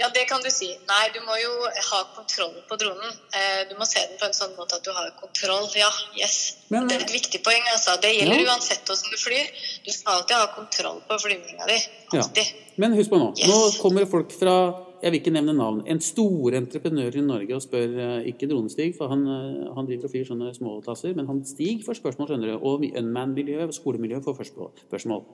ja, 0.01 0.09
det 0.15 0.25
kan 0.27 0.43
du 0.43 0.51
si. 0.51 0.67
Nei, 0.89 1.05
du 1.15 1.21
må 1.23 1.37
jo 1.39 1.53
ha 1.91 2.01
kontroll 2.17 2.57
på 2.67 2.79
dronen. 2.81 3.13
Eh, 3.37 3.61
du 3.71 3.77
må 3.79 3.87
se 3.87 4.03
den 4.03 4.19
på 4.19 4.27
en 4.27 4.35
sånn 4.35 4.57
måte 4.59 4.81
at 4.81 4.87
du 4.87 4.91
har 4.97 5.13
kontroll. 5.21 5.69
Ja, 5.79 5.91
yes. 6.19 6.39
Men, 6.73 6.89
det 6.91 6.99
er 6.99 7.05
et 7.07 7.15
viktig 7.15 7.43
poeng. 7.47 7.63
altså. 7.71 7.95
Det 8.03 8.11
gjelder 8.17 8.43
ja. 8.43 8.51
uansett 8.51 8.83
hvordan 8.91 9.15
du 9.15 9.23
flyr. 9.23 9.53
Du 9.87 9.93
skal 9.95 10.19
alltid 10.19 10.37
ha 10.37 10.51
kontroll 10.57 10.99
på 11.07 11.21
flyvninga 11.27 11.71
di. 11.71 11.79
Alltid. 12.19 12.51
Ja. 12.51 12.77
Men 12.83 12.99
husk 12.99 13.15
på 13.15 13.23
nå. 13.23 13.31
Yes. 13.39 13.53
Nå 13.53 13.61
kommer 13.85 14.11
folk 14.11 14.35
fra 14.35 14.57
jeg 15.01 15.13
vil 15.13 15.21
ikke 15.21 15.33
nevne 15.33 15.55
navn, 15.57 15.81
en 15.89 16.01
stor 16.05 16.55
entreprenør 16.59 17.17
i 17.17 17.23
Norge 17.25 17.57
og 17.57 17.63
spør 17.65 17.95
eh, 18.05 18.27
ikke 18.33 18.49
Dronestig, 18.51 18.91
for 18.99 19.09
han, 19.13 19.23
eh, 19.25 19.71
han 19.77 19.89
driver 19.89 20.09
og 20.09 20.13
flyr 20.13 20.27
sånne 20.29 20.51
småklasser, 20.57 21.15
men 21.17 21.29
han 21.31 21.41
Stig 21.49 21.85
får 21.87 21.99
spørsmål, 22.01 22.29
skjønner 22.29 22.53
du, 22.53 22.57
og 22.59 22.85
Unman-miljøet, 23.01 23.73
skolemiljøet, 23.77 24.27
får 24.27 24.51
spørsmål. 24.91 25.25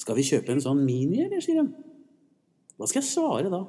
Skal 0.00 0.18
vi 0.18 0.26
kjøpe 0.26 0.56
en 0.56 0.64
sånn 0.64 0.82
mini, 0.82 1.22
eller, 1.26 1.42
sier 1.44 1.62
han. 1.62 1.70
Hva 2.80 2.88
skal 2.88 3.02
jeg 3.02 3.10
svare 3.12 3.52
da? 3.52 3.62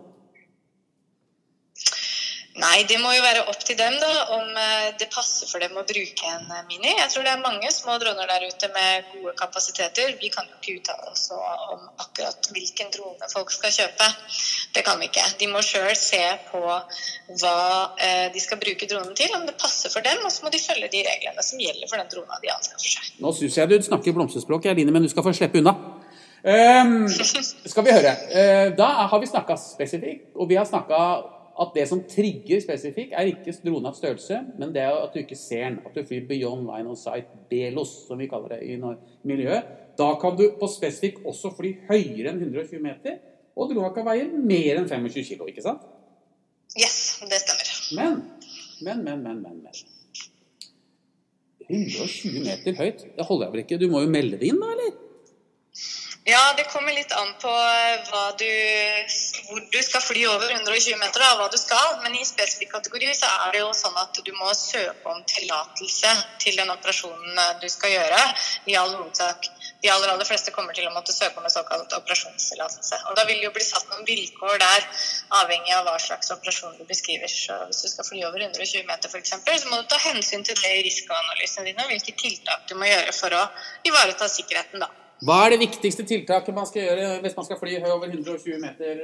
Nei, 2.62 2.84
det 2.86 3.00
må 3.02 3.10
jo 3.15 3.21
være 3.24 3.45
opp 3.50 3.63
til 3.65 3.78
dem 3.80 3.95
da, 3.97 4.10
om 4.36 4.58
eh, 4.60 4.91
det 5.00 5.08
passer 5.10 5.50
for 5.50 5.63
dem 5.63 5.74
å 5.80 5.84
bruke 5.88 6.28
en 6.30 6.43
eh, 6.45 6.65
Mini. 6.69 6.91
Jeg 6.93 7.10
tror 7.10 7.26
det 7.26 7.32
er 7.34 7.41
mange 7.41 7.71
små 7.74 7.95
droner 8.02 8.30
der 8.30 8.45
ute 8.45 8.69
med 8.76 9.08
gode 9.15 9.34
kapasiteter. 9.39 10.12
Vi 10.21 10.30
kan 10.34 10.45
jo 10.45 10.60
ikke 10.60 10.76
uttale 10.78 11.10
oss 11.10 11.24
om 11.34 11.88
akkurat 12.04 12.52
hvilken 12.54 12.91
drone 12.93 13.30
folk 13.32 13.50
skal 13.56 13.74
kjøpe. 13.74 14.10
Det 14.76 14.84
kan 14.86 15.02
vi 15.02 15.10
ikke. 15.10 15.26
De 15.41 15.50
må 15.50 15.63
sjøl 15.65 15.89
se 15.97 16.21
på 16.52 16.62
hva 16.62 17.56
eh, 17.97 18.30
de 18.36 18.45
skal 18.45 18.62
bruke 18.62 18.91
dronen 18.93 19.17
til, 19.17 19.34
om 19.39 19.50
det 19.50 19.58
passer 19.58 19.93
for 19.93 20.06
dem, 20.06 20.21
og 20.21 20.30
så 20.30 20.45
må 20.45 20.54
de 20.54 20.62
følge 20.62 20.91
de 20.93 21.04
reglene 21.10 21.47
som 21.50 21.65
gjelder 21.65 21.89
for 21.89 21.97
den 21.97 22.13
drona 22.13 22.39
de 22.45 22.54
anskaffer 22.60 22.93
seg. 22.93 23.12
Nå 23.26 23.34
syns 23.41 23.58
jeg 23.58 23.74
du 23.74 23.78
snakker 23.89 24.17
blomsterspråk, 24.19 24.69
Eline, 24.69 24.93
men 24.93 25.08
du 25.08 25.10
skal 25.10 25.26
få 25.26 25.34
slippe 25.34 25.63
unna. 25.63 25.74
Um, 26.41 27.06
skal 27.10 27.86
vi 27.86 27.93
høre. 27.93 28.15
Da 28.78 28.95
har 29.10 29.19
vi 29.21 29.30
snakka 29.30 29.58
spesifikt, 29.62 30.34
og 30.38 30.50
vi 30.50 30.62
har 30.62 30.69
snakka 30.69 31.02
at 31.59 31.73
det 31.75 31.83
som 31.89 32.01
trigger 32.07 32.61
spesifikt, 32.63 33.13
er 33.17 33.29
ikke 33.31 33.53
dronas 33.65 33.97
størrelse, 33.99 34.39
men 34.59 34.73
det 34.73 34.83
er 34.85 34.95
at 34.95 35.13
du 35.13 35.19
ikke 35.19 35.37
ser 35.37 35.65
den. 35.67 35.79
At 35.85 35.95
du 35.95 36.05
flyr 36.07 36.27
beyond 36.29 36.65
line 36.69 36.89
of 36.89 36.97
sight, 36.97 37.29
BELOS, 37.49 37.93
som 38.07 38.19
vi 38.21 38.29
kaller 38.31 38.55
det 38.55 38.61
i 38.63 38.77
miljøet. 39.27 39.67
Da 39.99 40.13
kan 40.21 40.37
du 40.39 40.45
på 40.59 40.69
spesifikk 40.71 41.21
også 41.27 41.53
fly 41.57 41.73
høyere 41.89 42.31
enn 42.31 42.41
120 42.41 42.83
meter, 42.83 43.19
og 43.55 43.71
drona 43.73 43.91
kan 43.93 44.07
veie 44.07 44.29
mer 44.31 44.79
enn 44.79 44.89
25 44.89 45.27
kg, 45.33 45.49
ikke 45.51 45.65
sant? 45.65 45.83
Yes, 46.79 47.19
det 47.27 47.41
stemmer. 47.43 47.71
Men, 47.99 48.21
men, 48.81 49.03
men, 49.03 49.25
men, 49.25 49.41
men. 49.43 49.63
men. 49.65 49.97
120 51.71 52.43
meter 52.43 52.75
høyt, 52.75 53.05
det 53.15 53.25
holder 53.27 53.47
jeg 53.47 53.53
vel 53.53 53.63
ikke? 53.63 53.79
Du 53.79 53.87
må 53.91 54.03
jo 54.03 54.11
melde 54.11 54.39
det 54.39 54.49
inn, 54.51 54.59
da, 54.59 54.71
eller? 54.75 54.97
Ja, 56.27 56.41
det 56.57 56.67
kommer 56.69 56.93
litt 56.93 57.13
an 57.17 57.31
på 57.41 57.51
hva 57.51 58.25
du, 58.37 58.49
hvor 59.47 59.62
du 59.73 59.80
skal 59.84 60.04
fly 60.04 60.25
over 60.30 60.51
120 60.51 60.97
meter, 60.99 61.23
da, 61.23 61.32
hva 61.39 61.47
du 61.51 61.58
skal. 61.60 61.97
Men 62.04 62.15
i 62.17 62.25
spesifikk 62.27 62.73
kategori 62.75 63.12
så 63.17 63.30
er 63.45 63.56
det 63.56 63.63
jo 63.63 63.71
sånn 63.75 63.97
at 64.01 64.19
du 64.25 64.32
må 64.38 64.51
søke 64.58 65.12
om 65.13 65.23
tillatelse 65.30 66.13
til 66.43 66.60
den 66.60 66.71
operasjonen 66.73 67.41
eh, 67.45 67.58
du 67.63 67.67
skal 67.71 67.95
gjøre. 67.95 68.21
I 68.71 68.77
all 68.80 68.93
hovedsak. 68.95 69.49
De 69.82 69.89
aller, 69.89 70.12
aller 70.13 70.27
fleste 70.30 70.54
kommer 70.54 70.77
til 70.77 70.86
å 70.86 70.93
måtte 70.93 71.13
søke 71.15 71.41
om 71.41 71.47
en 71.47 71.54
såkalt 71.54 71.93
operasjonstillatelse. 71.97 73.01
Og 73.10 73.17
da 73.17 73.25
vil 73.25 73.39
det 73.39 73.47
jo 73.47 73.54
bli 73.56 73.65
satt 73.65 73.89
noen 73.89 74.06
vilkår 74.06 74.62
der, 74.62 74.88
avhengig 75.41 75.73
av 75.73 75.88
hva 75.89 75.97
slags 76.01 76.30
operasjon 76.36 76.77
du 76.77 76.86
beskriver. 76.89 77.32
Så 77.32 77.58
hvis 77.65 77.82
du 77.82 77.89
skal 77.89 78.10
fly 78.12 78.23
over 78.30 78.45
120 78.45 78.86
meter 78.89 79.10
f.eks., 79.10 79.34
så 79.41 79.71
må 79.71 79.82
du 79.82 79.89
ta 79.89 79.97
hensyn 80.06 80.45
til 80.45 80.60
det 80.62 80.75
i 80.77 80.86
risikoanalysene 80.86 81.71
dine, 81.71 81.88
og 81.88 81.95
hvilke 81.95 82.13
tiltak 82.13 82.69
du 82.69 82.77
må 82.77 82.89
gjøre 82.91 83.15
for 83.17 83.34
å 83.34 83.45
ivareta 83.89 84.30
sikkerheten 84.30 84.86
da. 84.86 84.91
Hva 85.21 85.38
er 85.45 85.53
det 85.53 85.62
viktigste 85.62 86.03
tiltaket 86.10 86.55
man 86.55 86.65
skal 86.65 86.88
gjøre 86.88 87.10
hvis 87.21 87.36
man 87.38 87.45
skal 87.45 87.60
fly 87.60 87.75
over 87.86 88.07
120 88.10 88.57
meter? 88.62 89.01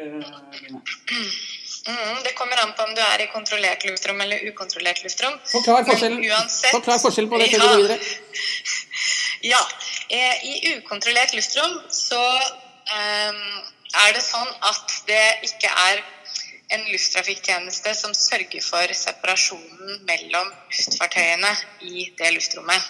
Mm, 1.87 2.17
det 2.25 2.33
kommer 2.35 2.57
an 2.63 2.73
på 2.75 2.87
om 2.87 2.95
du 2.97 3.01
er 3.05 3.21
i 3.23 3.29
kontrollert 3.31 3.85
luftrom 3.85 4.19
eller 4.25 4.41
ukontrollert 4.49 5.03
luftrom. 5.05 5.37
Forklar 5.51 5.85
forskjellen, 5.87 6.23
uansett, 6.25 6.73
Forklar 6.73 6.99
forskjellen 7.05 7.31
på 7.31 7.39
det 7.39 7.51
før 7.53 7.61
ja, 7.61 7.63
du 7.63 7.69
går 7.69 7.83
videre. 7.85 7.99
Ja. 9.53 9.61
Eh, 10.09 10.45
I 10.49 10.75
ukontrollert 10.79 11.35
luftrom 11.37 11.75
så 11.93 12.19
um, 12.19 13.41
er 14.01 14.13
det 14.15 14.23
sånn 14.25 14.49
at 14.65 14.95
det 15.07 15.23
ikke 15.45 15.69
er 15.69 16.01
en 16.73 16.87
lufttrafikktjeneste 16.89 17.93
som 17.95 18.15
sørger 18.17 18.63
for 18.65 18.93
separasjonen 18.97 20.01
mellom 20.09 20.49
luftfartøyene 20.73 21.53
i 21.87 22.09
det 22.17 22.33
luftrommet. 22.35 22.89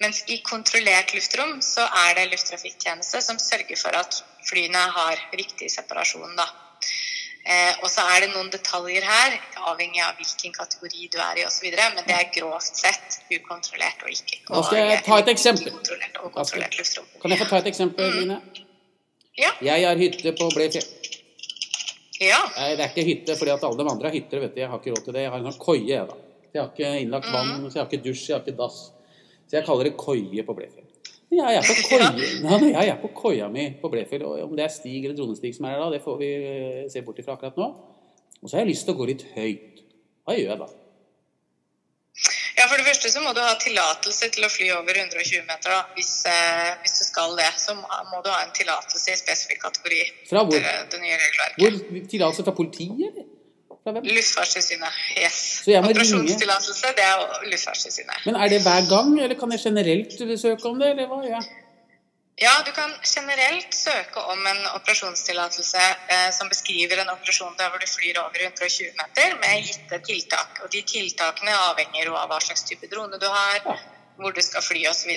Mens 0.00 0.22
i 0.32 0.38
kontrollert 0.46 1.12
luftrom 1.14 1.58
så 1.64 1.84
er 2.06 2.14
det 2.16 2.30
lufttrafikktjeneste 2.32 3.20
som 3.24 3.38
sørger 3.40 3.76
for 3.76 3.96
at 3.98 4.22
flyene 4.48 4.80
har 4.96 5.20
riktig 5.36 5.68
separasjon. 5.72 6.36
da. 6.38 6.46
Eh, 7.40 7.74
og 7.82 7.88
så 7.88 8.04
er 8.14 8.24
det 8.24 8.30
noen 8.34 8.50
detaljer 8.52 9.04
her, 9.04 9.36
avhengig 9.70 10.02
av 10.04 10.18
hvilken 10.18 10.52
kategori 10.52 11.08
du 11.12 11.18
er 11.24 11.40
i 11.40 11.44
osv. 11.48 11.68
Men 11.72 12.04
det 12.06 12.16
er 12.16 12.28
grovt 12.36 12.80
sett 12.80 13.20
ukontrollert 13.32 14.04
og 14.04 14.12
ikke 14.12 14.40
Da 14.48 14.62
skal 14.66 14.90
jeg 14.90 15.02
ta 15.06 15.18
et 15.20 15.30
eksempel. 15.32 15.72
Kan 17.22 17.34
jeg 17.34 17.40
få 17.40 17.48
ta 17.48 17.60
et 17.62 17.70
eksempel, 17.72 18.12
Line? 18.18 18.40
Ja. 19.40 19.52
Jeg 19.64 19.86
har 19.88 19.96
hytte 19.96 20.32
på 20.36 20.48
Blefjell. 20.52 20.84
ja. 22.20 22.40
Nei, 22.56 22.76
Det 22.76 22.84
er 22.84 22.92
ikke 22.92 23.08
hytte 23.08 23.36
fordi 23.40 23.52
at 23.56 23.64
alle 23.64 23.78
de 23.84 23.90
andre 23.90 24.08
har 24.08 24.16
hytter. 24.16 24.40
vet 24.40 24.54
du. 24.54 24.60
Jeg 24.60 24.68
har 24.68 24.78
ikke 24.78 24.96
råd 24.96 25.04
til 25.04 25.12
det. 25.16 25.22
Jeg 25.22 25.30
har 25.30 25.38
en 25.38 25.52
sånn 25.52 25.60
koie, 25.60 25.84
jeg, 25.88 26.08
da. 26.08 26.16
Jeg 26.52 26.62
har 26.62 26.72
ikke 26.74 26.90
innlagt 27.04 27.30
vann, 27.32 27.70
så 27.70 27.78
jeg 27.78 27.84
har 27.84 27.88
ikke 27.88 28.04
dusj, 28.04 28.24
jeg 28.28 28.36
har 28.36 28.44
ikke 28.44 28.58
dass. 28.58 28.80
Så 29.50 29.58
jeg 29.58 29.66
kaller 29.66 29.88
det 29.90 29.96
koie 29.98 30.44
på 30.46 30.54
Blefjell. 30.54 30.86
Jeg 31.30 31.56
er 31.58 31.62
på 31.62 31.74
koie, 31.86 32.06
ja, 32.42 32.82
jeg 32.82 32.90
er 32.90 32.98
på 33.02 33.08
koia 33.14 33.46
mi 33.50 33.64
på 33.78 33.90
Blefjell, 33.90 34.22
og 34.26 34.44
om 34.48 34.54
det 34.58 34.64
er 34.66 34.72
Stig 34.74 35.04
eller 35.04 35.16
Dronestig 35.18 35.52
som 35.56 35.66
er 35.66 35.76
der 35.76 35.82
da, 35.84 35.88
det 35.94 36.02
får 36.02 36.18
vi 36.18 36.28
eh, 36.38 36.84
se 36.90 37.02
bort 37.06 37.18
ifra 37.22 37.34
akkurat 37.36 37.58
nå. 37.58 37.66
Og 38.40 38.46
så 38.46 38.56
har 38.56 38.64
jeg 38.64 38.72
lyst 38.72 38.86
til 38.86 38.94
å 38.94 38.98
gå 38.98 39.08
litt 39.10 39.24
høyt. 39.34 39.82
Hva 40.26 40.36
gjør 40.38 40.52
jeg 40.52 40.60
da? 40.62 40.68
Ja, 42.60 42.66
For 42.68 42.76
det 42.76 42.86
første 42.86 43.10
så 43.10 43.22
må 43.24 43.30
du 43.34 43.40
ha 43.40 43.52
tillatelse 43.62 44.30
til 44.34 44.46
å 44.46 44.50
fly 44.52 44.68
over 44.76 44.98
120 45.02 45.46
meter. 45.48 45.70
da. 45.70 45.80
Hvis, 45.96 46.12
eh, 46.30 46.70
hvis 46.82 46.98
du 46.98 47.04
skal 47.06 47.36
det, 47.38 47.50
så 47.62 47.74
må 47.78 48.00
må 48.10 48.22
du 48.22 48.30
ha 48.30 48.42
en 48.44 48.54
tillatelse 48.54 49.14
i 49.14 49.18
spesifikk 49.18 49.62
kategori. 49.66 50.00
Fra 50.30 50.42
hvor? 50.44 50.58
Det, 50.58 50.74
det 50.92 51.02
nye 51.02 51.18
regelverket. 51.18 51.62
Hvor 51.62 52.08
Tillatelse 52.14 52.46
fra 52.46 52.56
politiet, 52.58 53.06
eller? 53.10 53.28
Fra 53.80 53.94
hvem? 53.96 54.04
Luftfartstilsynet. 54.04 55.00
Yes. 55.16 55.40
Operasjonstillatelse, 55.80 56.92
det 56.98 57.06
er 57.06 57.48
Luftfartstilsynet. 57.48 58.26
Men 58.26 58.36
er 58.36 58.52
det 58.52 58.60
hver 58.66 58.86
gang, 58.92 59.16
eller 59.22 59.38
kan 59.40 59.52
jeg 59.56 59.64
generelt 59.64 60.40
søke 60.40 60.68
om 60.68 60.80
det, 60.80 60.92
eller 60.94 61.08
hva 61.10 61.22
gjør 61.24 61.36
jeg? 61.38 61.60
Ja, 62.40 62.52
du 62.66 62.72
kan 62.72 62.92
generelt 63.04 63.74
søke 63.76 64.20
om 64.32 64.46
en 64.52 64.60
operasjonstillatelse 64.74 65.80
eh, 66.14 66.30
som 66.32 66.48
beskriver 66.48 67.02
en 67.02 67.12
operasjon 67.12 67.56
der 67.58 67.68
hvor 67.68 67.82
du 67.82 67.88
flyr 67.88 68.20
over 68.22 68.40
120 68.44 68.94
meter 69.00 69.34
med 69.42 69.66
gitte 69.66 69.98
tiltak. 70.06 70.62
Og 70.64 70.72
de 70.72 70.80
tiltakene 70.92 71.56
avhenger 71.66 72.08
jo 72.08 72.16
av 72.16 72.30
hva 72.32 72.38
slags 72.40 72.64
type 72.68 72.88
drone 72.88 73.20
du 73.20 73.28
har, 73.28 73.60
hvor 74.16 74.32
du 74.32 74.40
skal 74.44 74.64
fly 74.64 74.86
osv. 74.88 75.12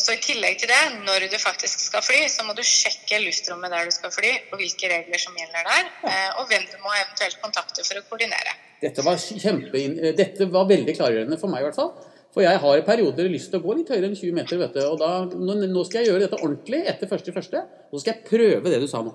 Og 0.00 0.04
så 0.06 0.14
I 0.16 0.20
tillegg 0.24 0.54
til 0.56 0.70
det, 0.72 0.78
når 1.04 1.26
du 1.28 1.34
faktisk 1.36 1.82
skal 1.90 2.00
fly, 2.00 2.22
så 2.32 2.46
må 2.48 2.54
du 2.56 2.62
sjekke 2.64 3.18
luftrommet 3.20 3.68
der 3.68 3.84
du 3.84 3.92
skal 3.92 4.08
fly, 4.14 4.30
og 4.48 4.62
hvilke 4.62 4.88
regler 4.88 5.20
som 5.20 5.34
gjelder 5.36 5.66
der, 5.66 5.90
eh, 6.08 6.38
og 6.40 6.46
hvem 6.48 6.64
du 6.70 6.78
må 6.80 6.94
eventuelt 6.96 7.36
kontakte 7.42 7.84
for 7.84 8.00
å 8.00 8.06
koordinere. 8.08 8.54
Dette 8.80 9.04
var, 9.04 9.20
kjempe, 9.20 9.82
dette 10.16 10.46
var 10.48 10.70
veldig 10.70 10.94
klargjørende 10.96 11.36
for 11.42 11.52
meg 11.52 11.60
i 11.60 11.68
hvert 11.68 11.76
fall. 11.76 11.92
For 12.32 12.46
jeg 12.46 12.62
har 12.62 12.80
i 12.80 12.86
perioder 12.86 13.28
lyst 13.28 13.52
til 13.52 13.60
å 13.60 13.66
gå 13.66 13.76
litt 13.76 13.92
høyere 13.92 14.08
enn 14.08 14.16
20 14.16 14.38
meter. 14.38 14.62
vet 14.62 14.78
du. 14.78 14.80
Og 14.86 14.96
da, 15.02 15.10
nå 15.28 15.84
skal 15.84 16.00
jeg 16.00 16.14
gjøre 16.14 16.24
dette 16.24 16.40
ordentlig 16.40 16.80
etter 16.88 17.10
første 17.10 17.36
første. 17.36 17.64
Og 17.90 17.98
så 17.98 18.06
skal 18.06 18.14
jeg 18.14 18.28
prøve 18.30 18.72
det 18.72 18.80
du 18.80 18.88
sa 18.88 19.04
nå. 19.04 19.12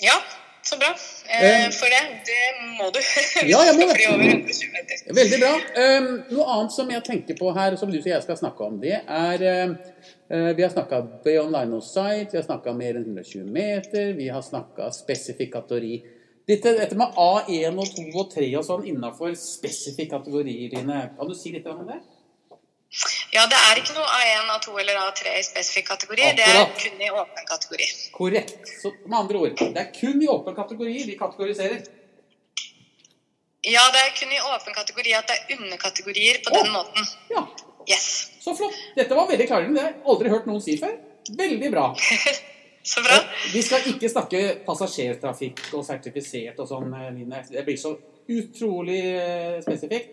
Ja, 0.00 0.16
så 0.68 0.78
bra. 0.80 0.90
Eh, 1.36 1.66
for 1.74 1.92
det, 1.92 2.00
det 2.28 2.40
må 2.78 2.88
du 2.94 2.98
Ja, 3.52 3.60
jeg 3.66 3.76
må 3.78 3.86
det. 3.88 3.96
fly 3.98 4.08
over 4.12 4.24
120 4.24 4.74
meter. 4.74 5.04
Veldig 5.20 5.38
bra. 5.42 5.52
Um, 5.82 6.08
noe 6.32 6.48
annet 6.56 6.74
som 6.74 6.90
jeg 6.94 7.04
tenker 7.06 7.38
på 7.38 7.52
her, 7.56 7.76
som 7.80 7.92
du 7.92 7.98
og 8.00 8.10
jeg 8.14 8.26
skal 8.26 8.40
snakke 8.40 8.66
om, 8.66 8.80
det 8.82 8.98
er 9.00 9.46
uh, 9.46 10.50
Vi 10.56 10.66
har 10.66 10.74
snakka 10.74 11.00
Beyond 11.24 11.54
Line 11.54 11.78
of 11.78 11.86
Sight, 11.86 12.34
vi 12.34 12.40
har 12.40 12.46
snakka 12.48 12.74
mer 12.76 12.98
enn 12.98 13.06
120 13.06 13.46
meter, 13.46 14.12
vi 14.18 14.28
har 14.32 14.42
snakka 14.42 14.90
spesifikatori. 14.94 16.00
Dette, 16.46 16.76
dette 16.78 16.98
med 16.98 17.16
A1 17.18 17.78
og 17.82 17.88
2 17.94 18.10
og 18.14 18.28
3 18.34 18.50
og 18.58 18.66
sånn 18.66 18.84
innafor 18.90 19.32
spesifikk 19.38 20.12
kategori, 20.14 20.60
Line. 20.74 21.00
Kan 21.18 21.30
du 21.30 21.34
si 21.34 21.54
litt 21.54 21.66
om 21.70 21.82
det? 21.88 21.98
Ja, 23.34 23.42
det 23.50 23.58
er 23.58 23.80
ikke 23.80 23.94
noe 23.96 24.06
A1, 24.06 24.46
A2 24.54 24.76
eller 24.80 24.98
A3 25.02 25.32
i 25.36 25.42
spesifikk 25.44 25.88
kategori. 25.90 26.30
Det 26.38 26.46
er 26.46 26.70
kun 26.78 27.02
i 27.02 27.10
åpen 27.10 27.48
kategori. 27.48 27.88
Korrekt. 28.14 28.70
Så 28.82 28.92
med 29.04 29.18
andre 29.18 29.42
ord, 29.42 29.58
det 29.58 29.82
er 29.82 29.90
kun 29.92 30.22
i 30.22 30.28
åpen 30.32 30.54
kategori 30.56 30.94
vi 31.10 31.16
kategoriserer. 31.18 31.82
Ja, 33.66 33.82
det 33.92 34.00
er 34.06 34.12
kun 34.16 34.32
i 34.32 34.40
åpen 34.40 34.74
kategori 34.76 35.14
at 35.18 35.28
det 35.28 35.36
er 35.36 35.56
underkategorier 35.58 36.38
på 36.44 36.52
Å. 36.54 36.58
den 36.62 36.72
måten. 36.74 37.08
Ja, 37.34 37.46
Yes. 37.86 38.30
så 38.42 38.50
flott. 38.58 38.74
Dette 38.96 39.14
var 39.14 39.28
veldig 39.30 39.46
klargjørende. 39.46 39.76
Det 39.78 39.82
har 39.84 39.92
jeg 39.92 40.06
aldri 40.10 40.30
hørt 40.32 40.46
noen 40.48 40.62
si 40.62 40.74
før. 40.80 40.94
Veldig 41.38 41.70
bra. 41.74 41.88
Så 42.86 43.02
bra. 43.02 43.16
Og 43.18 43.46
Vi 43.50 43.60
skal 43.66 43.82
ikke 43.90 44.06
snakke 44.06 44.40
passasjertrafikk 44.62 45.72
og 45.74 45.80
sertifisert 45.82 46.60
og 46.62 46.68
sånn, 46.70 46.92
eh, 46.94 47.08
Line. 47.16 47.40
Det 47.50 47.64
blir 47.66 47.74
så 47.82 47.90
utrolig 48.30 49.00
eh, 49.10 49.56
spesifikt. 49.64 50.12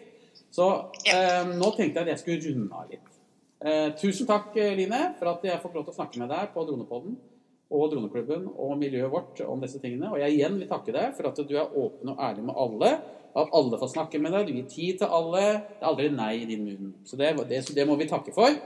Så 0.53 0.69
eh, 1.09 1.43
nå 1.49 1.73
tenkte 1.73 1.99
jeg 1.99 2.05
at 2.05 2.11
jeg 2.13 2.21
skulle 2.21 2.53
runde 2.53 2.79
av 2.79 2.91
litt. 2.93 3.13
Eh, 3.63 3.89
tusen 3.97 4.29
takk, 4.29 4.53
Line, 4.77 4.99
for 5.17 5.33
at 5.33 5.45
jeg 5.47 5.61
får 5.63 5.73
lov 5.73 5.87
til 5.87 5.95
å 5.95 5.97
snakke 5.97 6.21
med 6.21 6.29
deg 6.29 6.51
på 6.53 6.65
Dronepodden 6.67 7.15
og 7.73 7.89
Droneklubben 7.89 8.45
og 8.51 8.75
miljøet 8.77 9.11
vårt 9.11 9.41
om 9.47 9.61
disse 9.63 9.81
tingene. 9.81 10.11
Og 10.13 10.21
jeg 10.21 10.35
igjen 10.35 10.59
vil 10.59 10.69
takke 10.69 10.93
deg 10.93 11.15
for 11.17 11.29
at 11.29 11.41
du 11.41 11.55
er 11.57 11.73
åpen 11.79 12.13
og 12.13 12.21
ærlig 12.21 12.45
med 12.45 12.59
alle. 12.65 12.91
At 13.33 13.55
alle 13.57 13.79
får 13.81 13.93
snakke 13.95 14.21
med 14.21 14.35
deg. 14.35 14.45
Du 14.45 14.59
gir 14.59 14.69
tid 14.69 15.01
til 15.01 15.15
alle. 15.17 15.41
Det 15.71 15.81
er 15.81 15.89
aldri 15.89 16.11
nei 16.13 16.33
i 16.43 16.47
din 16.49 16.67
munn. 16.67 16.93
Så 17.07 17.17
det, 17.17 17.31
det, 17.49 17.63
det 17.73 17.87
må 17.89 17.97
vi 17.97 18.09
takke 18.11 18.35
for. 18.35 18.59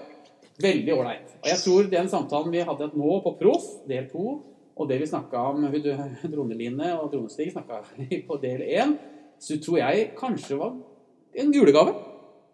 Veldig 0.60 0.94
ålreit. 0.96 1.38
Og 1.40 1.50
jeg 1.54 1.62
tror 1.64 1.90
den 1.94 2.12
samtalen 2.12 2.52
vi 2.52 2.66
hadde 2.68 2.90
nå 2.98 3.20
på 3.24 3.36
Proff, 3.40 3.70
del 3.88 4.10
to, 4.12 4.40
og 4.78 4.90
det 4.90 5.00
vi 5.02 5.10
snakka 5.10 5.44
om 5.54 5.64
Droneline 6.34 6.92
og 6.98 7.12
Dronestig 7.14 7.52
snakka 7.54 7.84
på 8.28 8.40
del 8.42 8.66
én, 8.66 8.98
så 9.40 9.56
tror 9.62 9.80
jeg 9.86 10.12
kanskje 10.18 10.58
var 10.60 10.76
en 11.42 11.54
julegave 11.54 11.94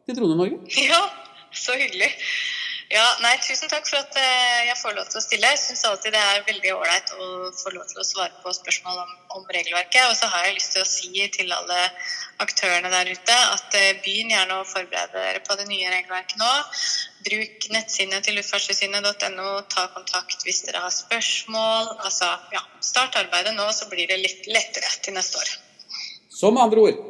til 0.07 0.19
Drone-Norge. 0.19 0.59
Ja, 0.91 1.01
så 1.53 1.77
hyggelig. 1.79 2.11
Ja, 2.93 3.05
nei, 3.23 3.31
Tusen 3.41 3.71
takk 3.71 3.87
for 3.89 3.97
at 3.97 4.17
eh, 4.21 4.65
jeg 4.67 4.75
får 4.77 4.93
lov 4.93 5.07
til 5.09 5.17
å 5.17 5.23
stille. 5.23 5.49
Jeg 5.49 5.61
syns 5.61 5.81
alltid 5.89 6.13
det 6.13 6.19
er 6.21 6.43
veldig 6.45 6.73
ålreit 6.75 7.13
å 7.15 7.27
få 7.57 7.71
lov 7.73 7.87
til 7.89 8.01
å 8.03 8.05
svare 8.05 8.35
på 8.43 8.53
spørsmål 8.53 8.99
om, 9.01 9.15
om 9.39 9.47
regelverket. 9.55 10.03
Og 10.11 10.13
så 10.19 10.29
har 10.29 10.45
jeg 10.45 10.59
lyst 10.59 10.75
til 10.75 10.83
å 10.83 10.89
si 10.89 11.25
til 11.33 11.55
alle 11.55 11.79
aktørene 12.43 12.91
der 12.93 13.09
ute 13.09 13.37
at 13.55 13.77
eh, 13.79 13.95
begynn 14.03 14.35
gjerne 14.35 14.59
å 14.59 14.67
forberede 14.69 15.17
dere 15.17 15.41
på 15.47 15.57
det 15.57 15.65
nye 15.71 15.89
regelverket 15.89 16.37
nå. 16.41 16.51
Bruk 17.25 17.67
nettsidene 17.73 18.21
til 18.25 18.37
luftfartstilsynet.no. 18.37 19.49
Ta 19.73 19.87
kontakt 19.95 20.45
hvis 20.45 20.61
dere 20.67 20.83
har 20.85 20.93
spørsmål. 20.93 21.95
Altså, 22.03 22.29
ja, 22.53 22.61
Start 22.83 23.17
arbeidet 23.23 23.55
nå, 23.57 23.65
så 23.73 23.89
blir 23.89 24.05
det 24.11 24.21
litt 24.21 24.45
lettere 24.51 24.93
til 25.01 25.17
neste 25.17 25.41
år. 25.41 25.55
Med 26.43 26.61
andre 26.67 26.85
ord, 26.89 27.03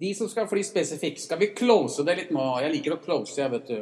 de 0.00 0.14
som 0.14 0.28
skal 0.30 0.48
fly 0.50 0.62
spesifikt, 0.66 1.20
skal 1.20 1.38
vi 1.40 1.46
close 1.58 2.04
det 2.06 2.16
litt 2.16 2.30
nå? 2.34 2.44
Jeg 2.62 2.72
liker 2.76 2.92
å 2.96 3.02
close, 3.02 3.34
jeg, 3.38 3.50
vet 3.50 3.66
du. 3.66 3.78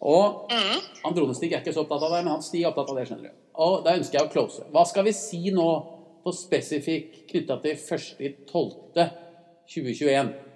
Og 0.00 0.50
Mhm. 0.50 0.80
han 1.04 1.14
er 1.52 1.60
ikke 1.60 1.74
så 1.74 1.80
opptatt 1.84 2.02
av 2.02 2.10
det, 2.10 2.24
men 2.24 2.32
han 2.32 2.42
Stig 2.42 2.62
er 2.62 2.68
opptatt 2.70 2.90
av 2.90 2.96
det, 2.96 3.08
skjønner 3.08 3.28
du. 3.28 3.32
Og 3.54 3.84
da 3.84 3.90
ønsker 3.96 4.18
jeg 4.18 4.28
å 4.28 4.32
close. 4.32 4.62
Hva 4.72 4.84
skal 4.86 5.04
vi 5.04 5.12
si 5.12 5.50
nå 5.50 5.86
på 6.24 6.32
spesifikk 6.32 7.26
knytta 7.28 7.56
til 7.62 7.76
1.12.2021? 7.76 10.49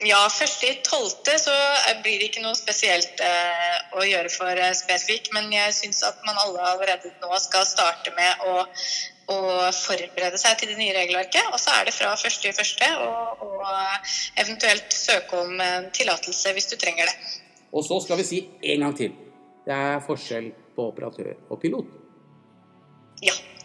Ja, 0.00 0.20
først 0.32 0.62
i 0.64 0.70
tolvte 0.80 1.34
så 1.36 1.52
blir 2.00 2.22
det 2.22 2.30
ikke 2.30 2.40
noe 2.40 2.56
spesielt 2.56 3.20
eh, 3.20 3.74
å 3.92 4.04
gjøre 4.08 4.30
for 4.32 4.56
eh, 4.56 4.72
spesifikk, 4.76 5.28
men 5.36 5.50
jeg 5.52 5.74
syns 5.76 6.00
at 6.08 6.22
man 6.24 6.40
alle 6.40 6.70
allerede 6.70 7.12
nå 7.20 7.40
skal 7.44 7.66
starte 7.68 8.14
med 8.16 8.46
å, 8.48 8.64
å 9.34 9.38
forberede 9.76 10.40
seg 10.40 10.56
til 10.56 10.72
det 10.72 10.78
nye 10.80 10.96
regelverket. 10.96 11.52
Og 11.52 11.60
så 11.60 11.76
er 11.76 11.90
det 11.90 11.96
fra 11.98 12.14
første 12.16 12.48
i 12.48 12.56
første 12.56 12.88
og, 13.04 13.44
og 13.44 14.10
eventuelt 14.40 14.96
søke 14.96 15.44
om 15.44 15.60
tillatelse 15.92 16.56
hvis 16.56 16.72
du 16.72 16.78
trenger 16.80 17.12
det. 17.12 17.36
Og 17.76 17.84
så 17.84 18.00
skal 18.00 18.22
vi 18.22 18.28
si 18.30 18.44
en 18.72 18.86
gang 18.86 18.96
til. 18.96 19.12
Det 19.68 19.76
er 19.76 20.00
forskjell 20.06 20.48
på 20.76 20.88
operatør 20.94 21.34
og 21.50 21.60
pilot. 21.60 21.99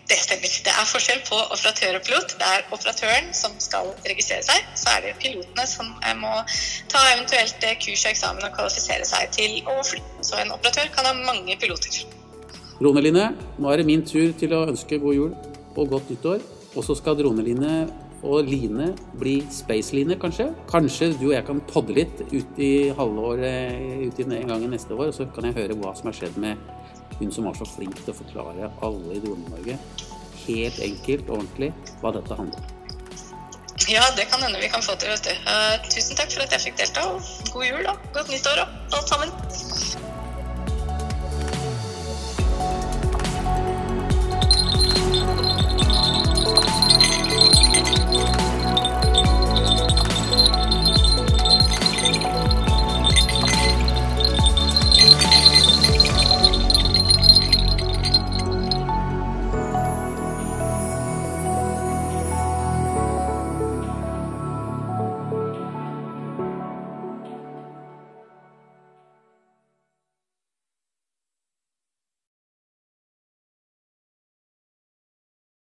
Det 0.05 0.17
stemmer. 0.21 0.51
Det 0.65 0.69
er 0.69 0.85
forskjell 0.85 1.21
på 1.25 1.37
operatør 1.55 1.97
og 1.97 2.03
pilot. 2.05 2.35
Det 2.37 2.49
er 2.55 2.67
operatøren 2.75 3.31
som 3.33 3.55
skal 3.63 3.89
registrere 4.05 4.45
seg. 4.45 4.67
Så 4.77 4.91
er 4.93 5.01
det 5.01 5.15
pilotene 5.23 5.65
som 5.69 5.89
eh, 6.05 6.13
må 6.19 6.33
ta 6.91 7.01
eventuelt 7.15 7.65
eh, 7.65 7.73
kurs 7.81 8.05
og 8.05 8.11
eksamen 8.11 8.45
og 8.45 8.53
kvalifisere 8.53 9.07
seg 9.09 9.33
til 9.33 9.57
å 9.65 9.79
fly. 9.87 10.03
Så 10.21 10.37
en 10.43 10.53
operatør 10.53 10.93
kan 10.93 11.09
ha 11.09 11.15
mange 11.17 11.57
piloter. 11.61 12.03
Droneline, 12.77 13.31
nå 13.57 13.71
er 13.71 13.81
det 13.81 13.89
min 13.89 14.05
tur 14.05 14.35
til 14.37 14.53
å 14.53 14.65
ønske 14.69 15.01
god 15.01 15.17
jul 15.17 15.33
og 15.73 15.93
godt 15.95 16.13
nyttår. 16.13 16.45
Og 16.75 16.85
så 16.85 16.93
skal 16.99 17.17
Droneline 17.17 17.85
og 18.25 18.45
Line 18.49 18.91
bli 19.17 19.39
Space-Line, 19.53 20.19
kanskje. 20.21 20.51
Kanskje 20.69 21.13
du 21.17 21.29
og 21.31 21.35
jeg 21.35 21.45
kan 21.49 21.61
podde 21.69 21.97
litt 21.97 22.21
ut 22.29 22.61
i 22.61 22.73
halvåret 22.97 24.05
ut 24.05 24.21
i 24.21 24.25
en 24.27 24.49
gang 24.53 24.65
neste 24.69 24.93
år, 24.93 25.09
og 25.09 25.17
så 25.17 25.27
kan 25.33 25.49
jeg 25.49 25.57
høre 25.57 25.77
hva 25.81 25.93
som 25.97 26.09
har 26.11 26.17
skjedd 26.17 26.37
med 26.41 26.61
hun 27.19 27.31
som 27.31 27.47
var 27.47 27.57
så 27.57 27.67
flink 27.69 27.97
til 28.01 28.13
å 28.13 28.17
forklare 28.17 28.71
alle 28.85 29.17
i 29.17 29.21
Drone-Norge 29.23 29.77
helt 30.45 30.79
enkelt 30.83 31.29
og 31.29 31.39
ordentlig 31.39 31.71
hva 32.01 32.13
dette 32.15 32.39
handler 32.39 32.61
om. 32.61 32.71
Ja, 33.85 34.01
det 34.17 34.25
kan 34.31 34.41
hende 34.41 34.59
vi 34.59 34.69
kan 34.73 34.81
få 34.81 34.95
til, 34.97 35.11
vet 35.13 35.27
du. 35.27 35.33
Uh, 35.45 35.75
tusen 35.93 36.17
takk 36.17 36.31
for 36.33 36.45
at 36.45 36.53
jeg 36.55 36.63
fikk 36.63 36.79
delta, 36.79 37.03
og 37.11 37.51
god 37.53 37.65
jul 37.67 37.89
og 37.91 38.07
godt 38.15 38.31
nyttår 38.33 38.63
og 38.63 38.95
alt 38.97 39.11
sammen. 39.11 39.33